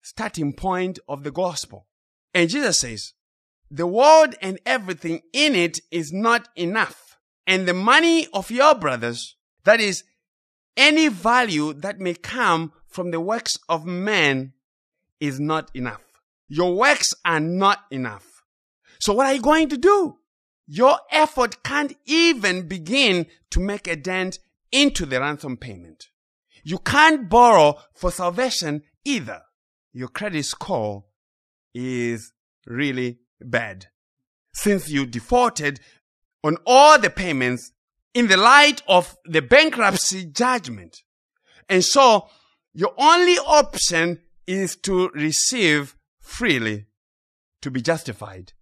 [0.01, 1.88] starting point of the gospel.
[2.34, 3.14] And Jesus says,
[3.70, 7.18] the world and everything in it is not enough.
[7.47, 10.03] And the money of your brothers, that is,
[10.78, 14.53] any value that may come from the works of men
[15.20, 16.01] is not enough.
[16.47, 18.30] Your works are not enough.
[19.02, 20.20] So what are you going to do?
[20.68, 24.38] Your effort can't even begin to make a dent
[24.72, 26.06] into the ransom payment.
[26.64, 29.41] You can't borrow for salvation either.
[29.91, 31.06] Your credit score
[31.74, 32.32] is
[32.68, 33.88] really bad.
[34.54, 35.80] Since you defaulted
[36.43, 37.72] on all the payments
[38.14, 40.97] in the light of the bankruptcy judgment.
[41.68, 42.28] And so
[42.72, 46.86] your only option is to receive freely,
[47.64, 48.54] to be justified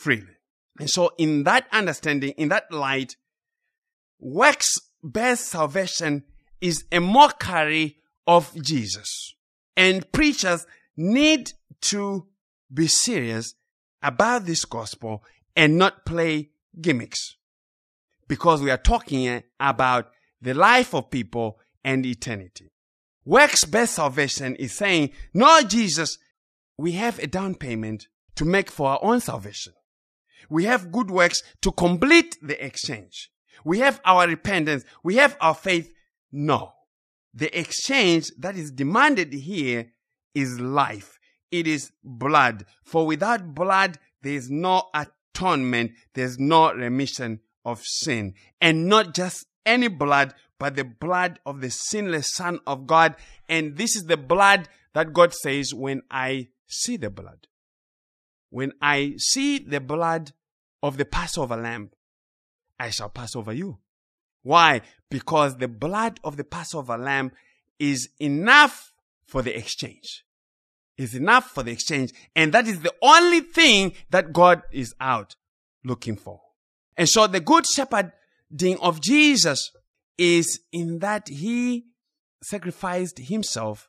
[0.00, 0.36] freely.
[0.78, 3.16] And so in that understanding, in that light,
[4.18, 6.24] works-based salvation
[6.60, 9.34] is a mockery of Jesus.
[9.76, 12.26] And preachers need to
[12.72, 13.54] be serious
[14.02, 15.22] about this gospel
[15.54, 17.36] and not play gimmicks.
[18.26, 22.72] Because we are talking about the life of people and eternity.
[23.26, 26.16] Works-based salvation is saying, no, Jesus,
[26.78, 29.74] we have a down payment to make for our own salvation.
[30.48, 33.30] We have good works to complete the exchange.
[33.64, 34.84] We have our repentance.
[35.02, 35.92] We have our faith.
[36.32, 36.72] No.
[37.34, 39.92] The exchange that is demanded here
[40.34, 41.18] is life.
[41.50, 42.64] It is blood.
[42.84, 45.92] For without blood, there is no atonement.
[46.14, 48.34] There's no remission of sin.
[48.60, 53.16] And not just any blood, but the blood of the sinless Son of God.
[53.48, 57.46] And this is the blood that God says, when I see the blood,
[58.50, 60.32] when I see the blood
[60.82, 61.90] of the Passover lamb,
[62.78, 63.78] I shall pass over you.
[64.42, 64.82] Why?
[65.10, 67.32] Because the blood of the Passover lamb
[67.78, 68.92] is enough
[69.26, 70.24] for the exchange.
[70.96, 72.12] Is enough for the exchange.
[72.36, 75.34] And that is the only thing that God is out
[75.84, 76.40] looking for.
[76.96, 79.70] And so the good shepherding of Jesus
[80.18, 81.86] is in that he
[82.42, 83.88] sacrificed himself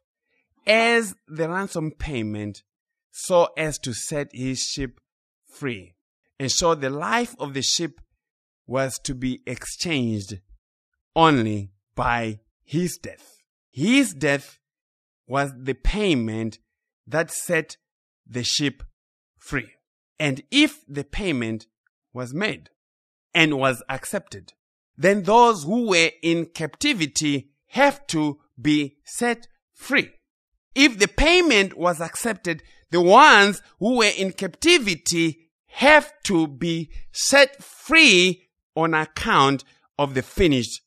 [0.65, 2.63] as the ransom payment
[3.11, 4.99] so as to set his sheep
[5.47, 5.95] free.
[6.39, 8.01] And so the life of the sheep
[8.65, 10.39] was to be exchanged
[11.15, 13.43] only by his death.
[13.69, 14.59] His death
[15.27, 16.59] was the payment
[17.05, 17.77] that set
[18.25, 18.83] the sheep
[19.37, 19.71] free.
[20.19, 21.67] And if the payment
[22.13, 22.69] was made
[23.33, 24.53] and was accepted,
[24.97, 30.11] then those who were in captivity have to be set free.
[30.75, 32.61] If the payment was accepted,
[32.91, 38.43] the ones who were in captivity have to be set free
[38.75, 39.63] on account
[39.97, 40.81] of the finished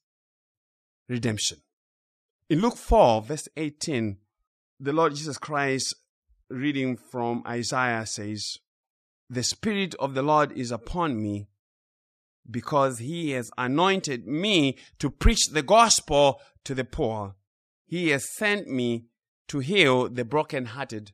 [1.09, 1.59] redemption.
[2.51, 4.19] In Luke 4, verse 18,
[4.79, 5.95] the Lord Jesus Christ,
[6.51, 8.59] reading from Isaiah, says,
[9.31, 11.49] The Spirit of the Lord is upon me
[12.51, 17.35] because he has anointed me to preach the gospel to the poor.
[17.87, 19.07] He has sent me
[19.49, 21.13] to heal the brokenhearted,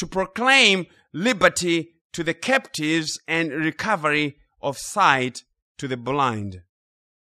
[0.00, 5.44] to proclaim liberty to the captives and recovery of sight
[5.76, 6.62] to the blind,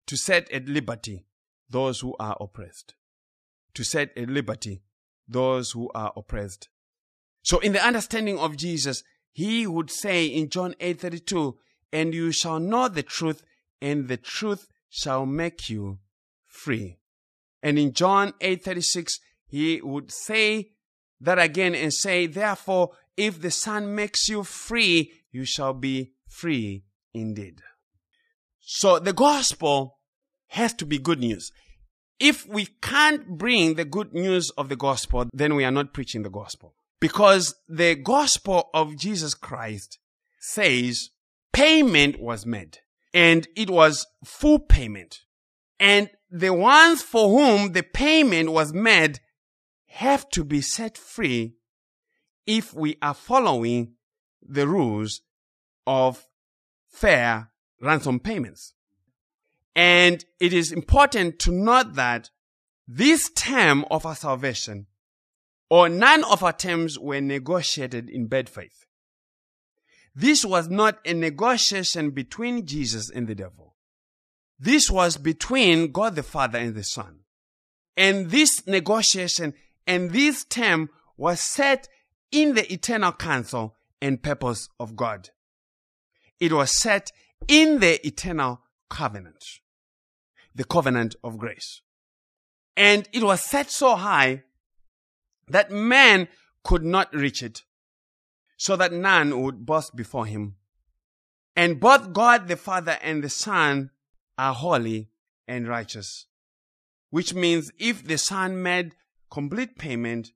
[0.07, 1.25] to set at liberty
[1.71, 2.95] those who are oppressed,
[3.73, 4.83] to set at liberty
[5.27, 6.69] those who are oppressed.
[7.43, 11.59] So in the understanding of Jesus, he would say in John 8:32,
[11.91, 13.43] "And you shall know the truth,
[13.81, 15.99] and the truth shall make you
[16.45, 16.99] free."
[17.63, 20.73] And in John 8:36, he would say
[21.21, 26.85] that again and say, "Therefore, if the Son makes you free, you shall be free
[27.13, 27.63] indeed."
[28.61, 29.99] So the gospel
[30.49, 31.51] has to be good news.
[32.19, 36.23] If we can't bring the good news of the gospel, then we are not preaching
[36.23, 36.75] the gospel.
[37.01, 39.99] Because the gospel of Jesus Christ
[40.39, 41.11] says
[41.53, 42.79] payment was made
[43.15, 45.21] and it was full payment.
[45.79, 49.21] And the ones for whom the payment was made
[49.91, 51.55] have to be set free
[52.47, 53.95] if we are following
[54.41, 55.23] the rules
[55.87, 56.27] of
[56.89, 57.51] fair
[57.81, 58.75] ransom payments.
[59.75, 62.31] And it is important to note that
[62.87, 64.87] this term of our salvation
[65.69, 68.87] or none of our terms were negotiated in bad faith.
[70.15, 73.77] This was not a negotiation between Jesus and the devil.
[74.59, 77.21] This was between God the Father and the Son.
[77.97, 79.55] And this negotiation
[79.91, 81.89] and this term was set
[82.31, 85.31] in the eternal counsel and purpose of God.
[86.39, 87.11] It was set
[87.49, 89.45] in the eternal covenant,
[90.55, 91.83] the covenant of grace.
[92.77, 94.45] And it was set so high
[95.49, 96.29] that man
[96.63, 97.65] could not reach it,
[98.57, 100.55] so that none would boast before him.
[101.57, 103.91] And both God the Father and the Son
[104.39, 105.11] are holy
[105.49, 106.27] and righteous.
[107.11, 108.95] Which means if the Son made
[109.31, 110.33] complete payment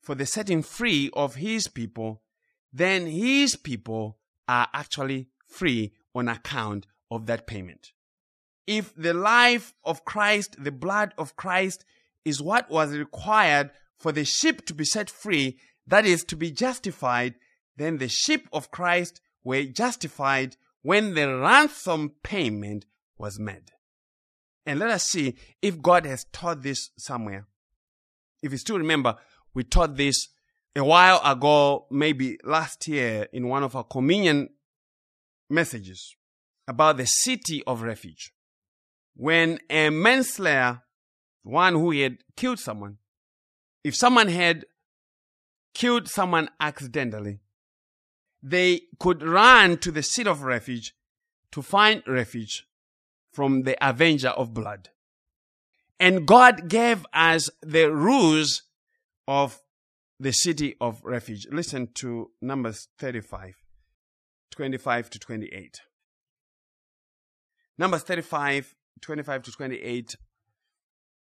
[0.00, 2.22] for the setting free of his people,
[2.72, 4.18] then his people
[4.48, 7.92] are actually free on account of that payment.
[8.66, 11.84] If the life of Christ, the blood of Christ,
[12.24, 16.50] is what was required for the sheep to be set free, that is, to be
[16.50, 17.34] justified,
[17.76, 22.86] then the sheep of Christ were justified when the ransom payment
[23.18, 23.70] was made.
[24.64, 27.46] And let us see if God has taught this somewhere.
[28.46, 29.16] If you still remember,
[29.54, 30.28] we taught this
[30.76, 34.50] a while ago, maybe last year, in one of our communion
[35.50, 36.14] messages
[36.68, 38.32] about the city of refuge.
[39.16, 40.82] When a manslayer,
[41.42, 42.98] one who had killed someone,
[43.82, 44.64] if someone had
[45.74, 47.40] killed someone accidentally,
[48.42, 50.94] they could run to the city of refuge
[51.50, 52.64] to find refuge
[53.32, 54.90] from the avenger of blood.
[55.98, 58.62] And God gave us the rules
[59.26, 59.60] of
[60.18, 61.46] the city of refuge.
[61.50, 63.54] Listen to Numbers 35,
[64.50, 65.80] 25 to 28.
[67.78, 70.16] Numbers 35, 25 to 28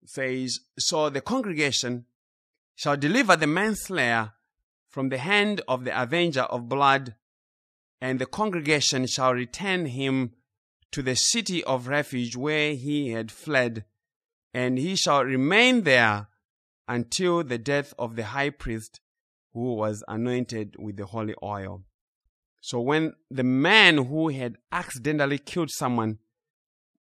[0.06, 2.06] says, So the congregation
[2.76, 4.34] shall deliver the manslayer
[4.88, 7.16] from the hand of the avenger of blood,
[8.00, 10.32] and the congregation shall return him
[10.92, 13.84] to the city of refuge where he had fled,
[14.58, 16.30] and he shall remain there
[16.88, 19.00] until the death of the high priest
[19.54, 21.84] who was anointed with the holy oil.
[22.60, 26.18] So when the man who had accidentally killed someone,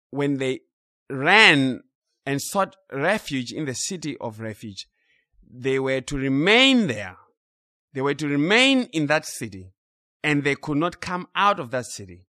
[0.09, 0.63] when they
[1.09, 1.83] ran
[2.25, 4.85] and sought refuge in the city of refuge,
[5.49, 7.15] they were to remain there.
[7.93, 9.71] They were to remain in that city
[10.21, 12.27] and they could not come out of that city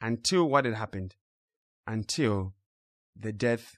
[0.00, 1.16] until what had happened?
[1.86, 2.54] Until
[3.14, 3.76] the death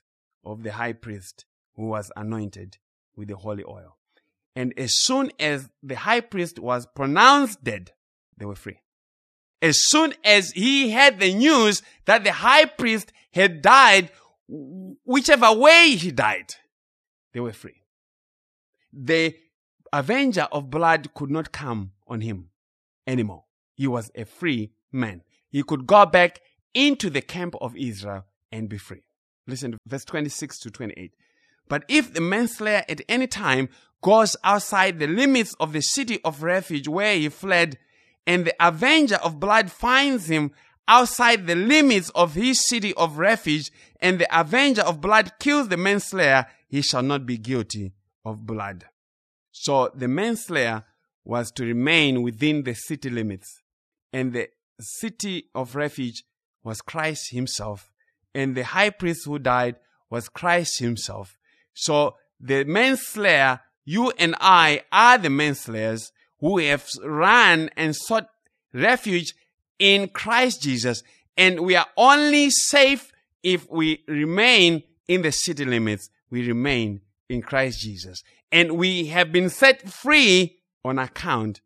[0.51, 1.45] of the high priest
[1.75, 2.77] who was anointed
[3.15, 3.97] with the holy oil.
[4.55, 7.91] And as soon as the high priest was pronounced dead,
[8.37, 8.79] they were free.
[9.61, 14.11] As soon as he had the news that the high priest had died,
[14.47, 16.55] whichever way he died,
[17.33, 17.83] they were free.
[18.93, 19.35] The
[19.91, 22.49] avenger of blood could not come on him
[23.05, 23.45] anymore.
[23.73, 25.23] He was a free man.
[25.49, 26.41] He could go back
[26.73, 29.03] into the camp of Israel and be free.
[29.47, 31.13] Listen to verse 26 to 28.
[31.69, 33.69] But if the manslayer at any time
[34.01, 37.77] goes outside the limits of the city of refuge where he fled,
[38.25, 40.51] and the avenger of blood finds him
[40.87, 45.77] outside the limits of his city of refuge, and the avenger of blood kills the
[45.77, 47.93] manslayer, he shall not be guilty
[48.25, 48.85] of blood.
[49.51, 50.83] So the manslayer
[51.25, 53.61] was to remain within the city limits,
[54.13, 54.49] and the
[54.79, 56.23] city of refuge
[56.63, 57.91] was Christ himself,
[58.33, 59.75] and the high priest who died
[60.09, 61.37] was Christ himself.
[61.73, 68.29] So the manslayer, you and I are the manslayers who have run and sought
[68.73, 69.33] refuge
[69.79, 71.03] in Christ Jesus.
[71.35, 73.11] And we are only safe
[73.43, 76.09] if we remain in the city limits.
[76.29, 78.23] We remain in Christ Jesus.
[78.51, 81.61] And we have been set free on account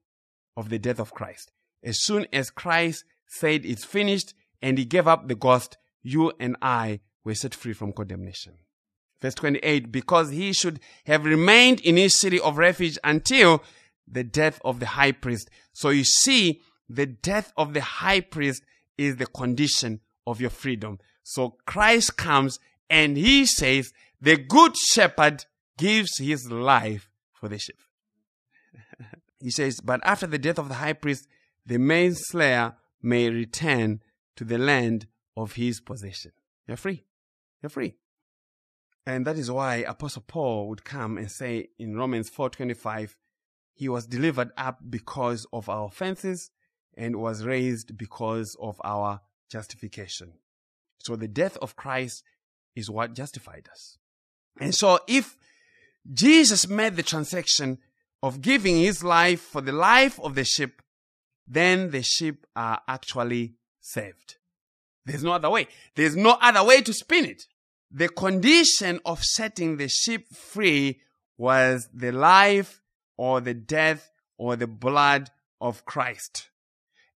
[0.58, 1.52] of the death of Christ.
[1.84, 6.56] As soon as Christ said it's finished and he gave up the ghost, you and
[6.62, 8.54] I were set free from condemnation.
[9.22, 13.64] Verse 28, because he should have remained in his city of refuge until
[14.08, 15.50] the death of the high priest.
[15.74, 18.64] So you see, the death of the high priest
[18.98, 21.00] is the condition of your freedom.
[21.24, 22.60] So Christ comes
[22.90, 25.46] and he says, the good shepherd
[25.78, 27.80] gives his life for the sheep.
[29.40, 31.28] he says, but after the death of the high priest,
[31.66, 34.02] the manslayer may return
[34.36, 36.32] to the land of his possession.
[36.68, 37.06] You're free.
[37.62, 37.96] You're free.
[39.06, 43.18] And that is why Apostle Paul would come and say in Romans 4:25,
[43.74, 46.52] he was delivered up because of our offenses
[46.96, 50.34] and was raised because of our justification.
[51.00, 52.24] So the death of Christ
[52.76, 53.98] is what justified us.
[54.60, 55.38] And so if
[56.14, 57.80] Jesus made the transaction
[58.22, 60.82] of giving his life for the life of the sheep,
[61.48, 64.38] then the sheep are actually saved.
[65.06, 65.68] There's no other way.
[65.96, 67.44] There's no other way to spin it.
[67.92, 71.02] The condition of setting the sheep free
[71.38, 72.82] was the life
[73.18, 75.30] or the death or the blood
[75.60, 76.50] of Christ.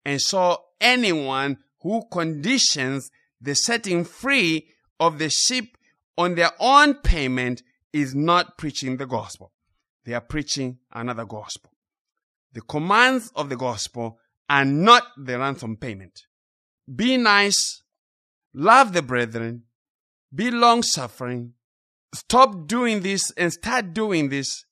[0.05, 5.77] And so anyone who conditions the setting free of the sheep
[6.17, 7.63] on their own payment
[7.93, 9.53] is not preaching the gospel.
[10.05, 11.71] They are preaching another gospel.
[12.53, 16.27] The commands of the gospel are not the ransom payment.
[16.93, 17.83] Be nice,
[18.53, 19.63] love the brethren,
[20.35, 21.55] be long suffering,
[22.15, 24.65] stop doing this and start doing this,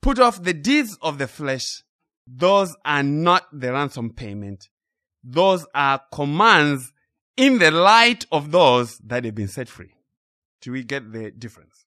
[0.00, 1.82] put off the deeds of the flesh.
[2.26, 4.68] Those are not the ransom payment.
[5.22, 6.92] Those are commands
[7.36, 9.94] in the light of those that have been set free.
[10.60, 11.84] Do we get the difference?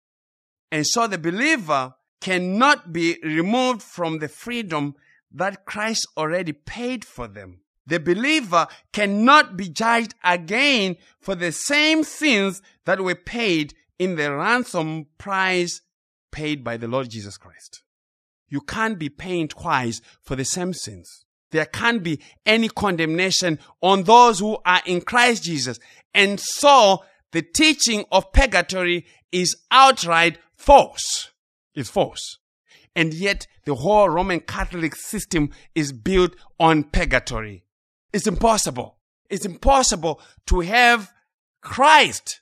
[0.71, 4.95] And so the believer cannot be removed from the freedom
[5.31, 7.59] that Christ already paid for them.
[7.87, 14.33] The believer cannot be judged again for the same sins that were paid in the
[14.33, 15.81] ransom price
[16.31, 17.83] paid by the Lord Jesus Christ.
[18.49, 21.25] You can't be paying twice for the same sins.
[21.51, 25.79] There can't be any condemnation on those who are in Christ Jesus.
[26.13, 31.31] And so the teaching of purgatory is outright false.
[31.73, 32.39] It's false.
[32.95, 37.64] And yet the whole Roman Catholic system is built on purgatory.
[38.15, 38.95] It's impossible.
[39.29, 41.11] It's impossible to have
[41.59, 42.39] Christ,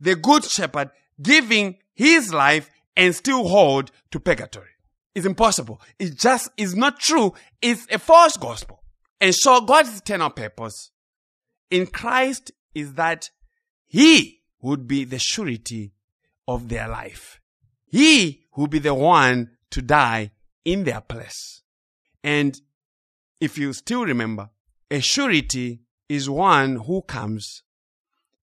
[0.00, 0.90] the good shepherd,
[1.22, 4.70] giving his life and still hold to purgatory.
[5.14, 5.80] It's impossible.
[5.96, 7.34] It just is not true.
[7.60, 8.82] It's a false gospel.
[9.20, 10.90] And so God's eternal purpose
[11.70, 13.30] in Christ is that
[13.86, 15.92] he would be the surety
[16.48, 17.40] of their life.
[17.86, 20.32] He would be the one to die
[20.64, 21.62] in their place.
[22.24, 22.60] And
[23.40, 24.50] if you still remember,
[24.92, 27.62] a surety is one who comes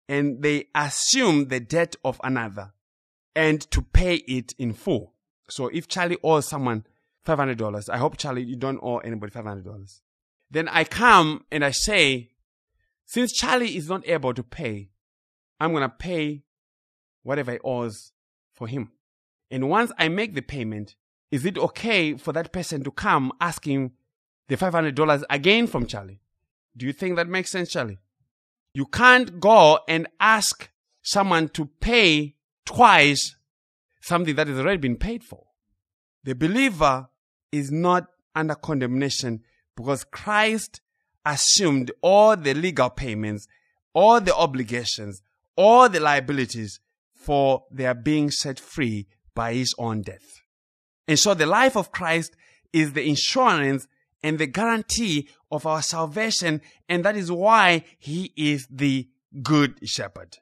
[0.10, 2.74] and they assume the debt of another
[3.36, 5.14] and to pay it in full.
[5.48, 6.88] So if Charlie owes someone
[7.28, 10.02] $500, I hope Charlie, you don't owe anybody $500.
[10.50, 12.32] Then I come and I say,
[13.06, 14.90] since Charlie is not able to pay,
[15.60, 16.42] I'm going to pay
[17.22, 18.12] whatever he owes
[18.56, 18.92] for him.
[19.52, 20.96] And once I make the payment,
[21.30, 23.92] is it okay for that person to come asking
[24.48, 26.22] the $500 again from Charlie?
[26.80, 28.00] Do you think that makes sense, Charlie?
[28.74, 30.70] You can't go and ask
[31.02, 32.36] someone to pay
[32.66, 33.36] twice
[34.02, 35.44] something that has already been paid for.
[36.24, 37.10] The believer
[37.52, 39.42] is not under condemnation
[39.76, 40.80] because Christ
[41.26, 43.46] assumed all the legal payments,
[43.94, 45.22] all the obligations,
[45.58, 46.80] all the liabilities
[47.14, 50.42] for their being set free by his own death.
[51.10, 52.38] And so the life of Christ
[52.72, 53.86] is the insurance
[54.24, 56.62] and the guarantee of our salvation.
[56.88, 59.08] And that is why he is the
[59.42, 60.38] good shepherd.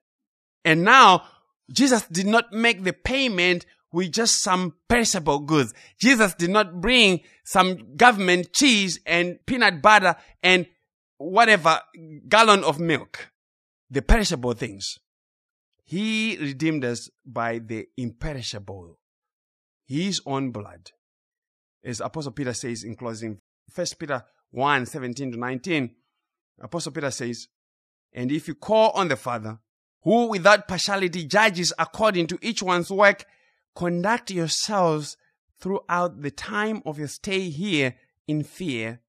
[0.66, 1.24] And now
[1.72, 5.74] Jesus did not make the payment with just some perishable goods.
[6.00, 10.68] Jesus did not bring some government cheese and peanut butter and
[11.18, 11.82] whatever
[12.28, 13.32] gallon of milk.
[13.90, 14.98] The perishable things.
[15.84, 19.00] He redeemed us by the imperishable.
[19.86, 20.92] His own blood.
[21.84, 23.40] As Apostle Peter says in closing,
[23.74, 25.96] 1 Peter 1 17 to 19,
[26.62, 27.48] Apostle Peter says,
[28.14, 29.60] And if you call on the Father,
[30.02, 33.26] who without partiality judges according to each one's work,
[33.76, 35.18] conduct yourselves
[35.60, 37.96] throughout the time of your stay here
[38.28, 39.02] in fear.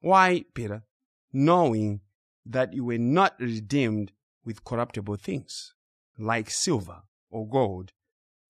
[0.00, 0.84] Why, Peter?
[1.32, 2.00] Knowing
[2.44, 4.12] that you were not redeemed
[4.44, 5.74] with corruptible things,
[6.18, 7.92] like silver or gold,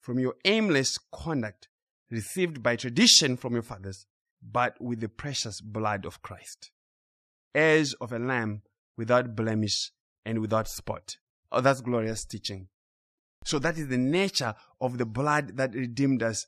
[0.01, 1.69] from your aimless conduct
[2.11, 4.07] received by tradition from your fathers,
[4.43, 6.71] but with the precious blood of Christ,
[7.55, 8.63] as of a lamb
[8.97, 9.91] without blemish
[10.25, 11.17] and without spot.
[11.53, 12.69] Oh, that's glorious teaching.
[13.45, 16.47] So that is the nature of the blood that redeemed us.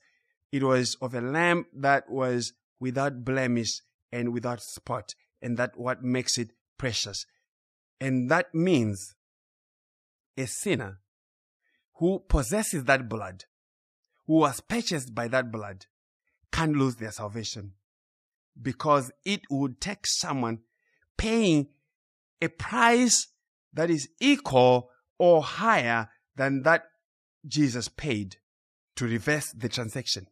[0.50, 5.14] It was of a lamb that was without blemish and without spot.
[5.40, 7.24] And that what makes it precious.
[8.00, 9.14] And that means
[10.36, 10.98] a sinner
[11.98, 13.44] who possesses that blood,
[14.26, 15.86] who was purchased by that blood,
[16.58, 17.72] can't lose their salvation
[18.60, 20.58] because it would take someone
[21.16, 21.68] paying
[22.42, 23.28] a price
[23.72, 24.90] that is equal
[25.20, 26.82] or higher than that
[27.46, 28.38] Jesus paid
[28.96, 30.26] to reverse the transaction.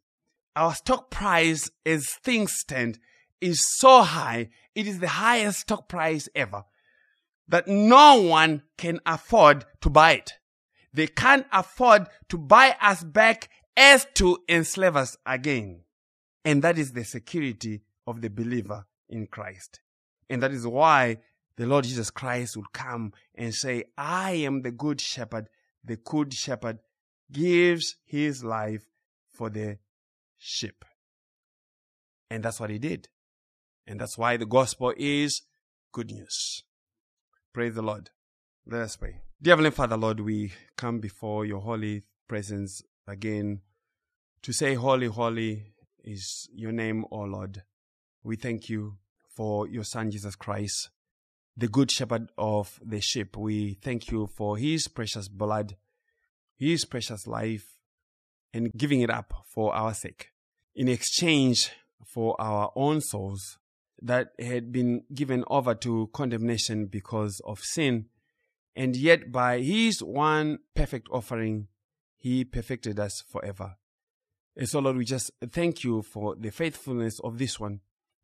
[0.56, 2.98] Our stock price as things stand
[3.40, 6.64] is so high, it is the highest stock price ever,
[7.46, 10.32] that no one can afford to buy it.
[10.92, 15.82] They can't afford to buy us back as to enslave us again.
[16.46, 19.80] And that is the security of the believer in Christ.
[20.30, 21.18] And that is why
[21.56, 25.48] the Lord Jesus Christ would come and say, I am the good shepherd.
[25.84, 26.78] The good shepherd
[27.32, 28.86] gives his life
[29.28, 29.78] for the
[30.38, 30.84] sheep.
[32.30, 33.08] And that's what he did.
[33.84, 35.42] And that's why the gospel is
[35.90, 36.62] good news.
[37.52, 38.10] Praise the Lord.
[38.68, 39.16] Let us pray.
[39.42, 43.62] Dear Heavenly Father, Lord, we come before your holy presence again
[44.42, 45.72] to say, Holy, holy
[46.06, 47.62] is your name, O Lord.
[48.22, 48.96] We thank you
[49.34, 50.90] for your Son, Jesus Christ,
[51.56, 53.36] the good shepherd of the sheep.
[53.36, 55.76] We thank you for his precious blood,
[56.56, 57.66] his precious life,
[58.54, 60.28] and giving it up for our sake
[60.74, 61.72] in exchange
[62.04, 63.58] for our own souls
[64.00, 68.06] that had been given over to condemnation because of sin.
[68.76, 71.68] And yet, by his one perfect offering,
[72.16, 73.76] he perfected us forever.
[74.56, 77.80] And so, Lord, we just thank you for the faithfulness of this one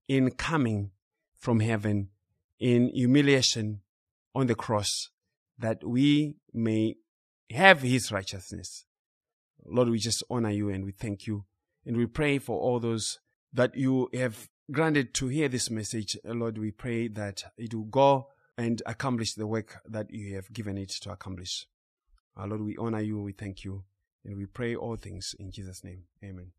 [0.08, 0.90] in coming
[1.38, 2.08] from heaven
[2.58, 3.80] in humiliation
[4.34, 5.10] on the cross
[5.58, 6.96] that we may
[7.50, 8.86] have his righteousness.
[9.64, 11.44] Lord, we just honor you and we thank you.
[11.84, 13.18] And we pray for all those
[13.52, 16.16] that you have granted to hear this message.
[16.24, 20.78] Lord, we pray that it will go and accomplish the work that you have given
[20.78, 21.66] it to accomplish.
[22.36, 23.84] Our Lord, we honor you, we thank you,
[24.24, 26.04] and we pray all things in Jesus' name.
[26.22, 26.52] Amen.